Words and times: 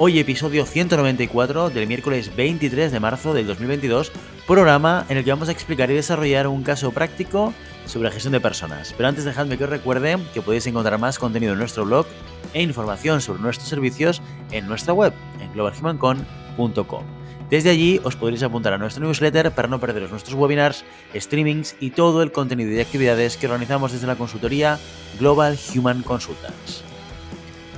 Hoy 0.00 0.20
episodio 0.20 0.64
194 0.64 1.70
del 1.70 1.88
miércoles 1.88 2.30
23 2.36 2.92
de 2.92 3.00
marzo 3.00 3.34
del 3.34 3.48
2022, 3.48 4.12
programa 4.46 5.04
en 5.08 5.16
el 5.16 5.24
que 5.24 5.30
vamos 5.30 5.48
a 5.48 5.52
explicar 5.52 5.90
y 5.90 5.94
desarrollar 5.94 6.46
un 6.46 6.62
caso 6.62 6.92
práctico 6.92 7.52
sobre 7.84 8.12
gestión 8.12 8.30
de 8.32 8.38
personas. 8.38 8.94
Pero 8.96 9.08
antes 9.08 9.24
dejadme 9.24 9.58
que 9.58 9.64
os 9.64 9.70
recuerde 9.70 10.16
que 10.32 10.40
podéis 10.40 10.68
encontrar 10.68 11.00
más 11.00 11.18
contenido 11.18 11.54
en 11.54 11.58
nuestro 11.58 11.84
blog 11.84 12.06
e 12.54 12.62
información 12.62 13.20
sobre 13.20 13.42
nuestros 13.42 13.68
servicios 13.68 14.22
en 14.52 14.68
nuestra 14.68 14.92
web, 14.92 15.12
en 15.40 15.52
globalhumancon.com. 15.52 17.04
Desde 17.50 17.70
allí 17.70 18.00
os 18.04 18.14
podréis 18.14 18.44
apuntar 18.44 18.74
a 18.74 18.78
nuestro 18.78 19.04
newsletter 19.04 19.50
para 19.50 19.66
no 19.66 19.80
perderos 19.80 20.12
nuestros 20.12 20.38
webinars, 20.38 20.84
streamings 21.12 21.74
y 21.80 21.90
todo 21.90 22.22
el 22.22 22.30
contenido 22.30 22.70
y 22.70 22.78
actividades 22.78 23.36
que 23.36 23.46
organizamos 23.46 23.90
desde 23.90 24.06
la 24.06 24.14
consultoría 24.14 24.78
Global 25.18 25.58
Human 25.74 26.02
Consultants. 26.02 26.87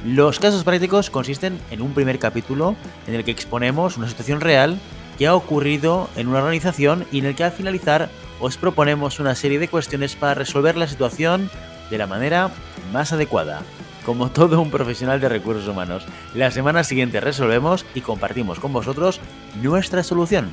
Los 0.05 0.39
casos 0.39 0.65
prácticos 0.65 1.11
consisten 1.11 1.61
en 1.71 1.83
un 1.83 1.93
primer 1.93 2.19
capítulo 2.19 2.75
en 3.07 3.15
el 3.15 3.25
que 3.25 3.31
exponemos 3.31 3.99
una 3.99 4.09
situación 4.09 4.41
real 4.41 4.79
que 5.19 5.27
ha 5.27 5.35
ocurrido 5.35 6.09
en 6.17 6.29
una 6.29 6.39
organización 6.39 7.05
y 7.13 7.19
en 7.19 7.27
el 7.27 7.35
que 7.35 7.45
al 7.45 7.53
finalizar 7.53 8.09
os 8.41 8.57
proponemos 8.57 9.21
una 9.21 9.35
serie 9.35 9.59
de 9.59 9.69
cuestiones 9.69 10.17
para 10.17 10.33
resolver 10.33 10.79
la 10.79 10.89
situación 10.89 11.51
de 11.91 11.99
la 11.99 12.07
manera 12.07 12.51
más 12.93 13.13
adecuada. 13.13 13.63
Como 14.07 14.31
todo 14.31 14.63
un 14.63 14.71
profesional 14.71 15.21
de 15.21 15.29
recursos 15.29 15.69
humanos, 15.69 16.07
la 16.35 16.51
semana 16.51 16.83
siguiente 16.83 17.21
resolvemos 17.21 17.85
y 17.95 18.01
compartimos 18.01 18.59
con 18.59 18.73
vosotros 18.73 19.21
nuestra 19.61 20.03
solución. 20.03 20.49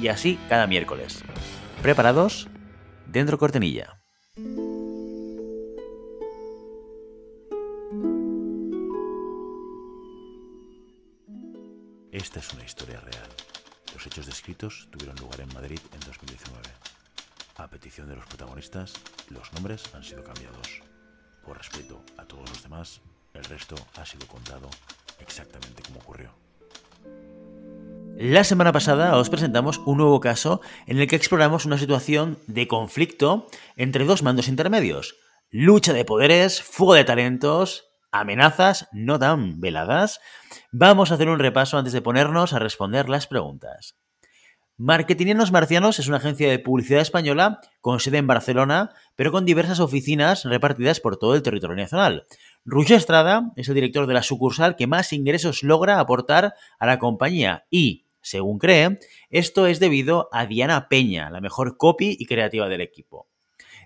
Y 0.00 0.08
así 0.08 0.38
cada 0.48 0.66
miércoles. 0.66 1.22
¿Preparados? 1.82 2.48
Dentro 3.06 3.36
cortenilla. 3.36 3.98
Esta 12.16 12.40
es 12.40 12.50
una 12.54 12.64
historia 12.64 12.98
real. 12.98 13.28
Los 13.92 14.06
hechos 14.06 14.24
descritos 14.24 14.88
tuvieron 14.90 15.18
lugar 15.18 15.38
en 15.42 15.52
Madrid 15.52 15.78
en 15.92 16.00
2019. 16.00 16.62
A 17.56 17.68
petición 17.68 18.08
de 18.08 18.16
los 18.16 18.24
protagonistas, 18.24 18.94
los 19.28 19.52
nombres 19.52 19.82
han 19.94 20.02
sido 20.02 20.24
cambiados. 20.24 20.80
Por 21.44 21.58
respeto 21.58 22.00
a 22.16 22.24
todos 22.24 22.48
los 22.48 22.62
demás, 22.62 23.02
el 23.34 23.44
resto 23.44 23.74
ha 23.96 24.06
sido 24.06 24.26
contado 24.28 24.70
exactamente 25.20 25.82
como 25.82 26.00
ocurrió. 26.00 26.30
La 28.16 28.44
semana 28.44 28.72
pasada 28.72 29.18
os 29.18 29.28
presentamos 29.28 29.76
un 29.84 29.98
nuevo 29.98 30.18
caso 30.18 30.62
en 30.86 30.98
el 30.98 31.08
que 31.08 31.16
exploramos 31.16 31.66
una 31.66 31.76
situación 31.76 32.38
de 32.46 32.66
conflicto 32.66 33.46
entre 33.76 34.06
dos 34.06 34.22
mandos 34.22 34.48
intermedios. 34.48 35.16
Lucha 35.50 35.92
de 35.92 36.06
poderes, 36.06 36.62
fuego 36.62 36.94
de 36.94 37.04
talentos, 37.04 37.85
amenazas 38.10 38.88
no 38.92 39.18
tan 39.18 39.60
veladas, 39.60 40.20
vamos 40.72 41.10
a 41.10 41.14
hacer 41.14 41.28
un 41.28 41.38
repaso 41.38 41.78
antes 41.78 41.92
de 41.92 42.02
ponernos 42.02 42.52
a 42.52 42.58
responder 42.58 43.08
las 43.08 43.26
preguntas. 43.26 43.96
Marketingianos 44.78 45.52
Marcianos 45.52 45.98
es 45.98 46.08
una 46.08 46.18
agencia 46.18 46.50
de 46.50 46.58
publicidad 46.58 47.00
española 47.00 47.60
con 47.80 47.98
sede 47.98 48.18
en 48.18 48.26
Barcelona, 48.26 48.90
pero 49.14 49.32
con 49.32 49.46
diversas 49.46 49.80
oficinas 49.80 50.44
repartidas 50.44 51.00
por 51.00 51.16
todo 51.16 51.34
el 51.34 51.42
territorio 51.42 51.76
nacional. 51.76 52.26
Roger 52.66 52.98
Estrada 52.98 53.52
es 53.56 53.68
el 53.68 53.74
director 53.74 54.06
de 54.06 54.12
la 54.12 54.22
sucursal 54.22 54.76
que 54.76 54.86
más 54.86 55.14
ingresos 55.14 55.62
logra 55.62 55.98
aportar 55.98 56.52
a 56.78 56.84
la 56.84 56.98
compañía 56.98 57.64
y, 57.70 58.04
según 58.20 58.58
cree, 58.58 58.98
esto 59.30 59.66
es 59.66 59.80
debido 59.80 60.28
a 60.30 60.44
Diana 60.44 60.88
Peña, 60.88 61.30
la 61.30 61.40
mejor 61.40 61.78
copy 61.78 62.14
y 62.18 62.26
creativa 62.26 62.68
del 62.68 62.82
equipo. 62.82 63.28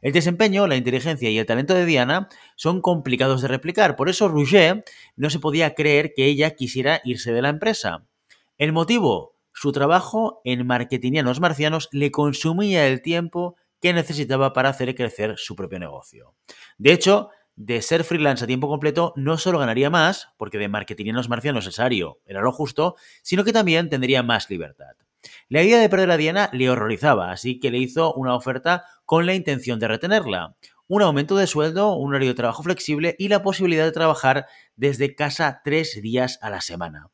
El 0.03 0.13
desempeño, 0.13 0.67
la 0.67 0.77
inteligencia 0.77 1.29
y 1.31 1.39
el 1.39 1.47
talento 1.47 1.75
de 1.75 1.85
Diana 1.85 2.29
son 2.57 2.81
complicados 2.81 3.43
de 3.43 3.49
replicar, 3.49 3.97
por 3.97 4.09
eso 4.09 4.29
Rouget 4.29 4.85
no 5.17 5.31
se 5.31 5.39
podía 5.39 5.75
creer 5.75 6.13
que 6.15 6.27
ella 6.27 6.53
quisiera 6.53 7.01
irse 7.05 7.33
de 7.33 7.43
la 7.43 7.51
empresa. 7.51 8.07
El 8.57 8.73
motivo, 8.73 9.37
su 9.53 9.73
trabajo 9.73 10.41
en 10.45 10.67
Marketingianos 10.67 11.41
Marcianos 11.41 11.89
le 11.93 12.11
consumía 12.11 12.87
el 12.87 13.03
tiempo 13.03 13.57
que 13.81 13.93
necesitaba 13.93 14.53
para 14.53 14.71
hacer 14.71 14.95
crecer 14.95 15.35
su 15.37 15.57
propio 15.57 15.79
negocio. 15.79 16.35
De 16.79 16.93
hecho, 16.93 17.31
de 17.57 17.83
ser 17.83 18.05
freelance 18.05 18.45
a 18.45 18.47
tiempo 18.47 18.69
completo 18.69 19.13
no 19.17 19.37
solo 19.37 19.59
ganaría 19.59 19.91
más, 19.91 20.29
porque 20.39 20.59
de 20.59 20.69
Marketingianos 20.69 21.29
Marcianos 21.29 21.67
el 21.67 21.73
salario 21.73 22.21
era 22.25 22.41
lo 22.41 22.53
justo, 22.53 22.97
sino 23.23 23.45
que 23.45 23.53
también 23.53 23.91
tendría 23.91 24.23
más 24.23 24.49
libertad. 24.49 24.97
La 25.49 25.63
idea 25.63 25.81
de 25.81 25.89
perder 25.89 26.11
a 26.11 26.17
Diana 26.17 26.51
le 26.53 26.71
horrorizaba, 26.71 27.31
así 27.31 27.61
que 27.61 27.71
le 27.71 27.79
hizo 27.79 28.15
una 28.15 28.35
oferta 28.35 28.85
con 29.05 29.27
la 29.27 29.35
intención 29.35 29.79
de 29.79 29.89
retenerla. 29.89 30.57
Un 30.87 31.03
aumento 31.03 31.37
de 31.37 31.47
sueldo, 31.47 31.95
un 31.95 32.11
horario 32.11 32.31
de 32.31 32.35
trabajo 32.35 32.63
flexible 32.63 33.15
y 33.19 33.29
la 33.29 33.43
posibilidad 33.43 33.85
de 33.85 33.93
trabajar 33.93 34.47
desde 34.77 35.15
casa 35.15 35.61
tres 35.63 36.01
días 36.03 36.39
a 36.43 36.51
la 36.51 36.61
semana. 36.61 37.11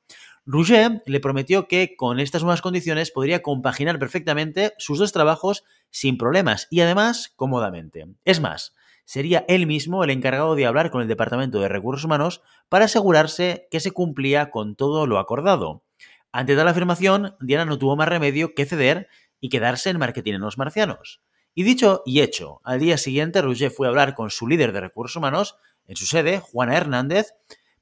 Rouget 0.47 1.03
le 1.07 1.19
prometió 1.19 1.67
que 1.67 1.97
con 1.97 2.21
estas 2.21 2.43
nuevas 2.43 2.63
condiciones 2.63 3.11
podría 3.11 3.43
compaginar 3.43 3.99
perfectamente 3.99 4.75
sus 4.79 5.01
dos 5.01 5.13
trabajos 5.13 5.65
sin 5.91 6.19
problemas 6.19 6.69
y 6.71 6.81
además 6.81 7.33
cómodamente. 7.35 8.07
Es 8.25 8.41
más, 8.41 8.73
sería 9.05 9.45
él 9.49 9.67
mismo 9.67 10.05
el 10.05 10.11
encargado 10.11 10.55
de 10.55 10.67
hablar 10.67 10.91
con 10.91 11.03
el 11.03 11.09
Departamento 11.09 11.59
de 11.59 11.69
Recursos 11.69 12.05
Humanos 12.05 12.43
para 12.69 12.85
asegurarse 12.85 13.67
que 13.71 13.81
se 13.81 13.91
cumplía 13.91 14.51
con 14.51 14.77
todo 14.77 15.07
lo 15.07 15.19
acordado. 15.19 15.83
Ante 16.33 16.57
tal 16.57 16.69
afirmación, 16.69 17.37
Diana 17.41 17.65
no 17.65 17.79
tuvo 17.79 17.97
más 17.97 18.09
remedio 18.09 18.55
que 18.55 18.67
ceder 18.67 19.09
y 19.41 19.49
quedarse 19.49 19.91
en 19.91 19.99
marketing 19.99 20.35
en 20.35 20.41
los 20.41 20.59
marcianos. 20.59 21.23
Y 21.55 21.63
dicho 21.63 22.03
y 22.05 22.21
hecho, 22.21 22.61
al 22.65 22.81
día 22.81 22.99
siguiente 22.99 23.41
Rouget 23.41 23.73
fue 23.73 23.87
a 23.87 23.91
hablar 23.91 24.15
con 24.15 24.31
su 24.31 24.47
líder 24.47 24.73
de 24.73 24.81
recursos 24.81 25.17
humanos 25.17 25.57
en 25.87 25.97
su 25.97 26.05
sede, 26.05 26.39
Juana 26.39 26.77
Hernández, 26.77 27.33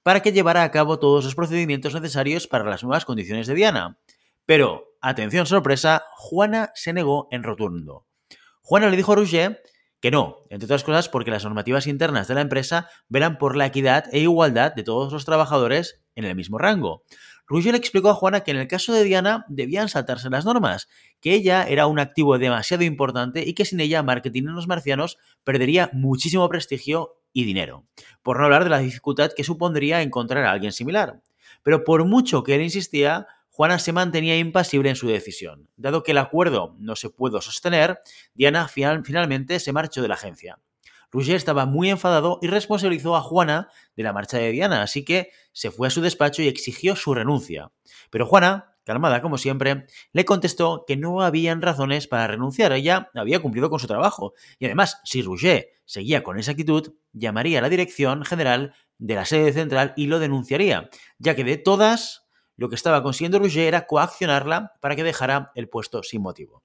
para 0.04 0.20
que 0.20 0.32
llevara 0.32 0.62
a 0.62 0.70
cabo 0.70 0.98
todos 0.98 1.24
los 1.24 1.34
procedimientos 1.34 1.94
necesarios 1.94 2.46
para 2.46 2.64
las 2.64 2.84
nuevas 2.84 3.04
condiciones 3.04 3.46
de 3.46 3.54
Diana. 3.54 3.98
Pero, 4.46 4.94
atención 5.00 5.46
sorpresa, 5.46 6.04
Juana 6.12 6.70
se 6.74 6.92
negó 6.92 7.26
en 7.30 7.42
rotundo. 7.42 8.06
Juana 8.60 8.88
le 8.90 8.96
dijo 8.96 9.12
a 9.12 9.16
Rouget 9.16 9.58
que 10.00 10.10
no, 10.10 10.44
entre 10.50 10.66
otras 10.66 10.84
cosas 10.84 11.08
porque 11.08 11.30
las 11.30 11.44
normativas 11.44 11.86
internas 11.86 12.28
de 12.28 12.34
la 12.34 12.42
empresa 12.42 12.90
velan 13.08 13.38
por 13.38 13.56
la 13.56 13.66
equidad 13.66 14.04
e 14.12 14.20
igualdad 14.20 14.74
de 14.74 14.82
todos 14.82 15.10
los 15.12 15.24
trabajadores 15.24 16.02
en 16.14 16.26
el 16.26 16.36
mismo 16.36 16.58
rango. 16.58 17.04
Ruggier 17.46 17.72
le 17.72 17.78
explicó 17.78 18.08
a 18.08 18.14
Juana 18.14 18.40
que 18.40 18.52
en 18.52 18.56
el 18.56 18.68
caso 18.68 18.92
de 18.92 19.04
Diana 19.04 19.44
debían 19.48 19.88
saltarse 19.88 20.30
las 20.30 20.44
normas, 20.44 20.88
que 21.20 21.34
ella 21.34 21.64
era 21.64 21.86
un 21.86 21.98
activo 21.98 22.38
demasiado 22.38 22.84
importante 22.84 23.44
y 23.46 23.54
que 23.54 23.64
sin 23.64 23.80
ella 23.80 24.02
Marketing 24.02 24.44
en 24.44 24.54
los 24.54 24.66
Marcianos 24.66 25.18
perdería 25.44 25.90
muchísimo 25.92 26.48
prestigio 26.48 27.16
y 27.32 27.44
dinero, 27.44 27.86
por 28.22 28.38
no 28.38 28.44
hablar 28.44 28.64
de 28.64 28.70
la 28.70 28.78
dificultad 28.78 29.32
que 29.36 29.44
supondría 29.44 30.00
encontrar 30.02 30.44
a 30.44 30.52
alguien 30.52 30.72
similar. 30.72 31.20
Pero 31.62 31.84
por 31.84 32.04
mucho 32.06 32.42
que 32.44 32.54
él 32.54 32.62
insistía, 32.62 33.26
Juana 33.50 33.78
se 33.78 33.92
mantenía 33.92 34.36
impasible 34.38 34.90
en 34.90 34.96
su 34.96 35.06
decisión. 35.06 35.68
Dado 35.76 36.02
que 36.02 36.12
el 36.12 36.18
acuerdo 36.18 36.74
no 36.78 36.96
se 36.96 37.10
pudo 37.10 37.40
sostener, 37.40 38.00
Diana 38.34 38.68
finalmente 38.68 39.60
se 39.60 39.72
marchó 39.72 40.02
de 40.02 40.08
la 40.08 40.14
agencia. 40.14 40.58
Rouget 41.14 41.36
estaba 41.36 41.64
muy 41.64 41.90
enfadado 41.90 42.40
y 42.42 42.48
responsabilizó 42.48 43.14
a 43.14 43.20
Juana 43.20 43.68
de 43.96 44.02
la 44.02 44.12
marcha 44.12 44.36
de 44.36 44.50
Diana, 44.50 44.82
así 44.82 45.04
que 45.04 45.30
se 45.52 45.70
fue 45.70 45.86
a 45.86 45.90
su 45.90 46.00
despacho 46.00 46.42
y 46.42 46.48
exigió 46.48 46.96
su 46.96 47.14
renuncia. 47.14 47.70
Pero 48.10 48.26
Juana, 48.26 48.74
calmada 48.82 49.22
como 49.22 49.38
siempre, 49.38 49.86
le 50.12 50.24
contestó 50.24 50.84
que 50.84 50.96
no 50.96 51.22
habían 51.22 51.62
razones 51.62 52.08
para 52.08 52.26
renunciar, 52.26 52.72
ella 52.72 53.12
había 53.14 53.40
cumplido 53.40 53.70
con 53.70 53.78
su 53.78 53.86
trabajo. 53.86 54.34
Y 54.58 54.64
además, 54.64 55.00
si 55.04 55.22
Rouget 55.22 55.68
seguía 55.84 56.24
con 56.24 56.36
esa 56.36 56.50
actitud, 56.50 56.94
llamaría 57.12 57.60
a 57.60 57.62
la 57.62 57.68
dirección 57.68 58.24
general 58.24 58.74
de 58.98 59.14
la 59.14 59.24
sede 59.24 59.52
central 59.52 59.92
y 59.96 60.08
lo 60.08 60.18
denunciaría, 60.18 60.90
ya 61.18 61.36
que 61.36 61.44
de 61.44 61.58
todas, 61.58 62.26
lo 62.56 62.68
que 62.68 62.74
estaba 62.74 63.04
consiguiendo 63.04 63.38
Rouget 63.38 63.68
era 63.68 63.86
coaccionarla 63.86 64.72
para 64.80 64.96
que 64.96 65.04
dejara 65.04 65.52
el 65.54 65.68
puesto 65.68 66.02
sin 66.02 66.22
motivo. 66.22 66.64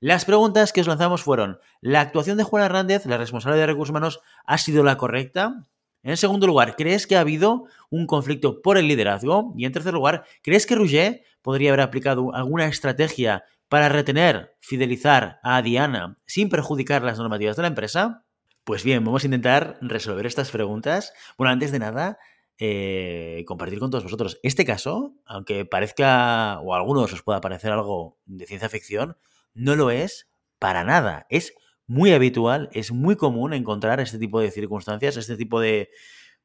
Las 0.00 0.24
preguntas 0.24 0.72
que 0.72 0.82
os 0.82 0.86
lanzamos 0.86 1.22
fueron, 1.22 1.58
¿la 1.80 2.00
actuación 2.00 2.36
de 2.36 2.44
Juana 2.44 2.66
Hernández, 2.66 3.06
la 3.06 3.16
responsable 3.16 3.58
de 3.58 3.66
recursos 3.66 3.90
humanos, 3.90 4.20
ha 4.44 4.58
sido 4.58 4.84
la 4.84 4.98
correcta? 4.98 5.64
En 6.02 6.16
segundo 6.16 6.46
lugar, 6.46 6.76
¿crees 6.76 7.06
que 7.06 7.16
ha 7.16 7.20
habido 7.20 7.64
un 7.90 8.06
conflicto 8.06 8.62
por 8.62 8.78
el 8.78 8.88
liderazgo? 8.88 9.52
Y 9.56 9.64
en 9.64 9.72
tercer 9.72 9.94
lugar, 9.94 10.24
¿crees 10.42 10.66
que 10.66 10.74
Rouget 10.74 11.24
podría 11.42 11.70
haber 11.70 11.80
aplicado 11.80 12.34
alguna 12.34 12.66
estrategia 12.66 13.44
para 13.68 13.88
retener, 13.88 14.54
fidelizar 14.60 15.40
a 15.42 15.62
Diana 15.62 16.18
sin 16.26 16.48
perjudicar 16.48 17.02
las 17.02 17.18
normativas 17.18 17.56
de 17.56 17.62
la 17.62 17.68
empresa? 17.68 18.24
Pues 18.64 18.84
bien, 18.84 19.04
vamos 19.04 19.24
a 19.24 19.26
intentar 19.26 19.78
resolver 19.80 20.26
estas 20.26 20.50
preguntas. 20.50 21.12
Bueno, 21.38 21.52
antes 21.52 21.72
de 21.72 21.78
nada, 21.78 22.18
eh, 22.58 23.44
compartir 23.46 23.78
con 23.78 23.90
todos 23.90 24.04
vosotros. 24.04 24.38
Este 24.42 24.64
caso, 24.64 25.14
aunque 25.24 25.64
parezca, 25.64 26.60
o 26.60 26.74
a 26.74 26.78
algunos 26.78 27.12
os 27.12 27.22
pueda 27.22 27.40
parecer 27.40 27.72
algo 27.72 28.18
de 28.26 28.46
ciencia 28.46 28.68
ficción, 28.68 29.16
no 29.56 29.74
lo 29.74 29.90
es 29.90 30.28
para 30.58 30.84
nada. 30.84 31.26
Es 31.30 31.54
muy 31.86 32.12
habitual, 32.12 32.68
es 32.72 32.92
muy 32.92 33.16
común 33.16 33.52
encontrar 33.52 34.00
este 34.00 34.18
tipo 34.18 34.40
de 34.40 34.50
circunstancias, 34.50 35.16
este 35.16 35.36
tipo 35.36 35.60
de, 35.60 35.90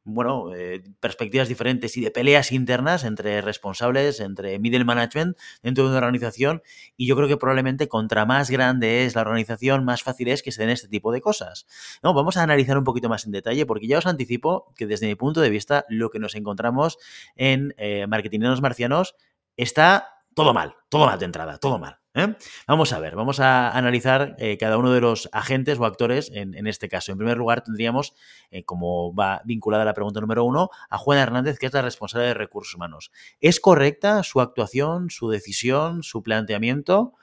bueno, 0.03 0.53
eh, 0.53 0.83
perspectivas 0.99 1.47
diferentes 1.47 1.97
y 1.97 2.01
de 2.01 2.11
peleas 2.11 2.51
internas 2.51 3.03
entre 3.03 3.41
responsables, 3.41 4.19
entre 4.19 4.59
middle 4.59 4.85
management 4.85 5.37
dentro 5.61 5.83
de 5.83 5.89
una 5.89 5.97
organización. 5.97 6.61
Y 6.95 7.07
yo 7.07 7.15
creo 7.15 7.27
que 7.27 7.37
probablemente 7.37 7.87
contra 7.87 8.25
más 8.25 8.49
grande 8.49 9.05
es 9.05 9.15
la 9.15 9.21
organización, 9.21 9.83
más 9.83 10.03
fácil 10.03 10.29
es 10.29 10.43
que 10.43 10.51
se 10.51 10.61
den 10.61 10.69
este 10.69 10.87
tipo 10.87 11.11
de 11.11 11.21
cosas. 11.21 11.65
No, 12.03 12.13
vamos 12.13 12.37
a 12.37 12.43
analizar 12.43 12.77
un 12.77 12.83
poquito 12.83 13.09
más 13.09 13.25
en 13.25 13.31
detalle 13.31 13.65
porque 13.65 13.87
ya 13.87 13.97
os 13.97 14.05
anticipo 14.05 14.73
que 14.75 14.87
desde 14.87 15.07
mi 15.07 15.15
punto 15.15 15.41
de 15.41 15.49
vista 15.49 15.85
lo 15.89 16.09
que 16.09 16.19
nos 16.19 16.35
encontramos 16.35 16.97
en 17.35 17.73
eh, 17.77 18.07
Marketingeros 18.07 18.61
Marcianos 18.61 19.15
está 19.57 20.07
todo 20.33 20.53
mal, 20.53 20.75
todo 20.89 21.05
mal 21.05 21.19
de 21.19 21.25
entrada, 21.25 21.57
todo 21.57 21.77
mal. 21.77 22.00
¿Eh? 22.13 22.35
Vamos 22.67 22.93
a 22.93 22.99
ver, 22.99 23.15
vamos 23.15 23.39
a 23.39 23.69
analizar 23.71 24.35
eh, 24.37 24.57
cada 24.57 24.77
uno 24.77 24.91
de 24.91 25.01
los 25.01 25.29
agentes 25.31 25.79
o 25.79 25.85
actores 25.85 26.31
en, 26.33 26.67
este 26.67 26.89
caso. 26.89 27.11
En 27.11 27.17
primer 27.17 27.37
lugar, 27.37 27.63
tendríamos, 27.63 28.13
eh, 28.49 28.63
como 28.63 29.13
va 29.13 29.41
vinculada 29.45 29.83
a 29.83 29.85
la 29.85 29.93
pregunta 29.93 30.21
número 30.21 30.43
uno, 30.43 30.69
a 30.89 30.97
Juan 30.97 31.19
Hernández, 31.19 31.59
que 31.59 31.67
es 31.67 31.73
la 31.73 31.81
responsable 31.81 32.27
de 32.27 32.33
recursos 32.33 32.75
humanos. 32.75 33.11
¿Es 33.39 33.59
correcta 33.59 34.23
su 34.23 34.41
actuación, 34.41 35.09
su 35.09 35.29
decisión, 35.29 36.03
su 36.03 36.23
planteamiento? 36.23 37.13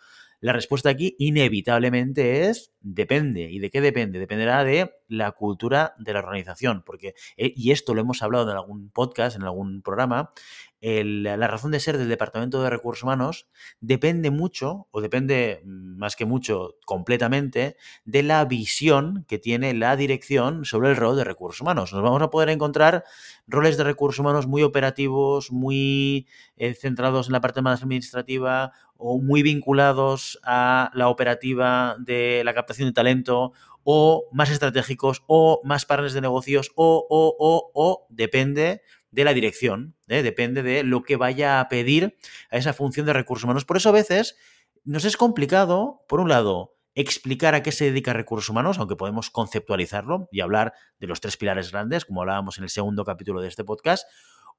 La 0.40 0.52
respuesta 0.52 0.90
aquí 0.90 1.16
inevitablemente 1.18 2.48
es 2.48 2.72
depende. 2.80 3.50
¿Y 3.50 3.58
de 3.58 3.70
qué 3.70 3.80
depende? 3.80 4.18
Dependerá 4.18 4.64
de 4.64 4.94
la 5.08 5.32
cultura 5.32 5.94
de 5.98 6.12
la 6.12 6.20
organización. 6.20 6.82
Porque, 6.84 7.14
y 7.36 7.70
esto 7.72 7.94
lo 7.94 8.00
hemos 8.00 8.22
hablado 8.22 8.50
en 8.50 8.56
algún 8.56 8.90
podcast, 8.90 9.36
en 9.36 9.42
algún 9.42 9.82
programa, 9.82 10.32
la 10.80 11.48
razón 11.48 11.72
de 11.72 11.80
ser 11.80 11.98
del 11.98 12.08
Departamento 12.08 12.62
de 12.62 12.70
Recursos 12.70 13.02
Humanos 13.02 13.48
depende 13.80 14.30
mucho, 14.30 14.86
o 14.92 15.00
depende 15.00 15.60
más 15.64 16.14
que 16.14 16.24
mucho, 16.24 16.76
completamente, 16.84 17.76
de 18.04 18.22
la 18.22 18.44
visión 18.44 19.24
que 19.26 19.38
tiene 19.38 19.74
la 19.74 19.96
dirección 19.96 20.64
sobre 20.64 20.90
el 20.90 20.96
rol 20.96 21.16
de 21.16 21.24
recursos 21.24 21.60
humanos. 21.60 21.92
Nos 21.92 22.02
vamos 22.02 22.22
a 22.22 22.30
poder 22.30 22.50
encontrar 22.50 23.04
roles 23.48 23.76
de 23.76 23.84
recursos 23.84 24.20
humanos 24.20 24.46
muy 24.46 24.62
operativos, 24.62 25.50
muy 25.50 26.28
eh, 26.56 26.74
centrados 26.74 27.26
en 27.26 27.32
la 27.32 27.40
parte 27.40 27.62
más 27.62 27.82
administrativa 27.82 28.72
o 28.96 29.20
muy 29.20 29.42
vinculados 29.42 30.38
a 30.42 30.90
la 30.94 31.08
operativa 31.08 31.96
de 31.98 32.42
la 32.44 32.52
de 32.76 32.92
talento 32.92 33.52
o 33.82 34.28
más 34.32 34.50
estratégicos 34.50 35.22
o 35.26 35.60
más 35.64 35.86
partners 35.86 36.12
de 36.12 36.20
negocios 36.20 36.70
o, 36.74 37.06
o, 37.08 37.36
o, 37.38 37.70
o, 37.74 38.06
depende 38.10 38.82
de 39.10 39.24
la 39.24 39.32
dirección, 39.32 39.96
¿eh? 40.08 40.22
depende 40.22 40.62
de 40.62 40.82
lo 40.82 41.02
que 41.02 41.16
vaya 41.16 41.60
a 41.60 41.68
pedir 41.68 42.18
a 42.50 42.58
esa 42.58 42.74
función 42.74 43.06
de 43.06 43.14
recursos 43.14 43.44
humanos. 43.44 43.64
Por 43.64 43.78
eso 43.78 43.88
a 43.88 43.92
veces 43.92 44.36
nos 44.84 45.04
es 45.04 45.16
complicado, 45.16 46.04
por 46.08 46.20
un 46.20 46.28
lado, 46.28 46.76
explicar 46.94 47.54
a 47.54 47.62
qué 47.62 47.72
se 47.72 47.84
dedica 47.84 48.12
recursos 48.12 48.48
humanos, 48.48 48.78
aunque 48.78 48.96
podemos 48.96 49.30
conceptualizarlo 49.30 50.28
y 50.32 50.40
hablar 50.40 50.72
de 50.98 51.06
los 51.06 51.20
tres 51.20 51.36
pilares 51.36 51.70
grandes, 51.70 52.04
como 52.04 52.22
hablábamos 52.22 52.58
en 52.58 52.64
el 52.64 52.70
segundo 52.70 53.04
capítulo 53.04 53.40
de 53.40 53.48
este 53.48 53.64
podcast, 53.64 54.06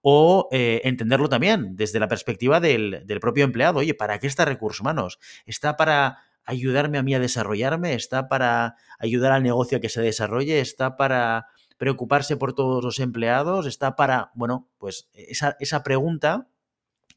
o 0.02 0.48
eh, 0.52 0.82
entenderlo 0.86 1.28
también 1.28 1.76
desde 1.76 2.00
la 2.00 2.08
perspectiva 2.08 2.60
del, 2.62 3.04
del, 3.06 3.20
propio 3.20 3.44
empleado. 3.44 3.80
Oye, 3.80 3.94
¿para 3.94 4.20
qué 4.20 4.28
está 4.28 4.46
recursos 4.46 4.80
humanos? 4.80 5.20
¿Está 5.46 5.76
para 5.76 6.20
ayudarme 6.46 6.98
a 6.98 7.04
mí 7.04 7.14
a 7.14 7.20
desarrollarme? 7.20 7.94
¿Está 7.94 8.28
para 8.28 8.76
ayudar 8.98 9.32
al 9.32 9.44
negocio 9.44 9.78
a 9.78 9.82
que 9.82 9.90
se 9.90 10.02
desarrolle? 10.02 10.60
¿Está 10.60 10.98
para 10.98 11.48
preocuparse 11.80 12.36
por 12.36 12.54
todos 12.54 12.84
los 12.84 13.00
empleados, 13.00 13.66
está 13.66 13.96
para, 13.96 14.32
bueno, 14.36 14.70
pues 14.78 15.10
esa, 15.14 15.56
esa 15.62 15.82
pregunta 15.82 16.50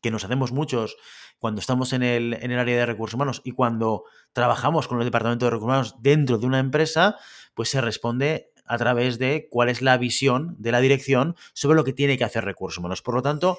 que 0.00 0.12
nos 0.12 0.24
hacemos 0.24 0.52
muchos 0.52 0.96
cuando 1.40 1.60
estamos 1.60 1.92
en 1.92 2.04
el, 2.04 2.34
en 2.34 2.52
el, 2.52 2.58
área 2.60 2.78
de 2.78 2.86
recursos 2.86 3.14
humanos 3.14 3.42
y 3.44 3.50
cuando 3.50 4.04
trabajamos 4.32 4.86
con 4.86 5.00
el 5.00 5.04
departamento 5.04 5.46
de 5.46 5.50
recursos 5.50 5.66
humanos 5.66 5.96
dentro 6.00 6.38
de 6.38 6.46
una 6.46 6.60
empresa, 6.60 7.16
pues 7.54 7.70
se 7.70 7.80
responde 7.80 8.52
a 8.64 8.78
través 8.78 9.18
de 9.18 9.48
cuál 9.50 9.68
es 9.68 9.82
la 9.82 9.96
visión 9.96 10.54
de 10.60 10.70
la 10.70 10.80
dirección 10.80 11.34
sobre 11.54 11.74
lo 11.74 11.82
que 11.82 11.92
tiene 11.92 12.16
que 12.16 12.24
hacer 12.24 12.44
recursos 12.44 12.78
humanos. 12.78 13.02
Por 13.02 13.16
lo 13.16 13.22
tanto, 13.22 13.58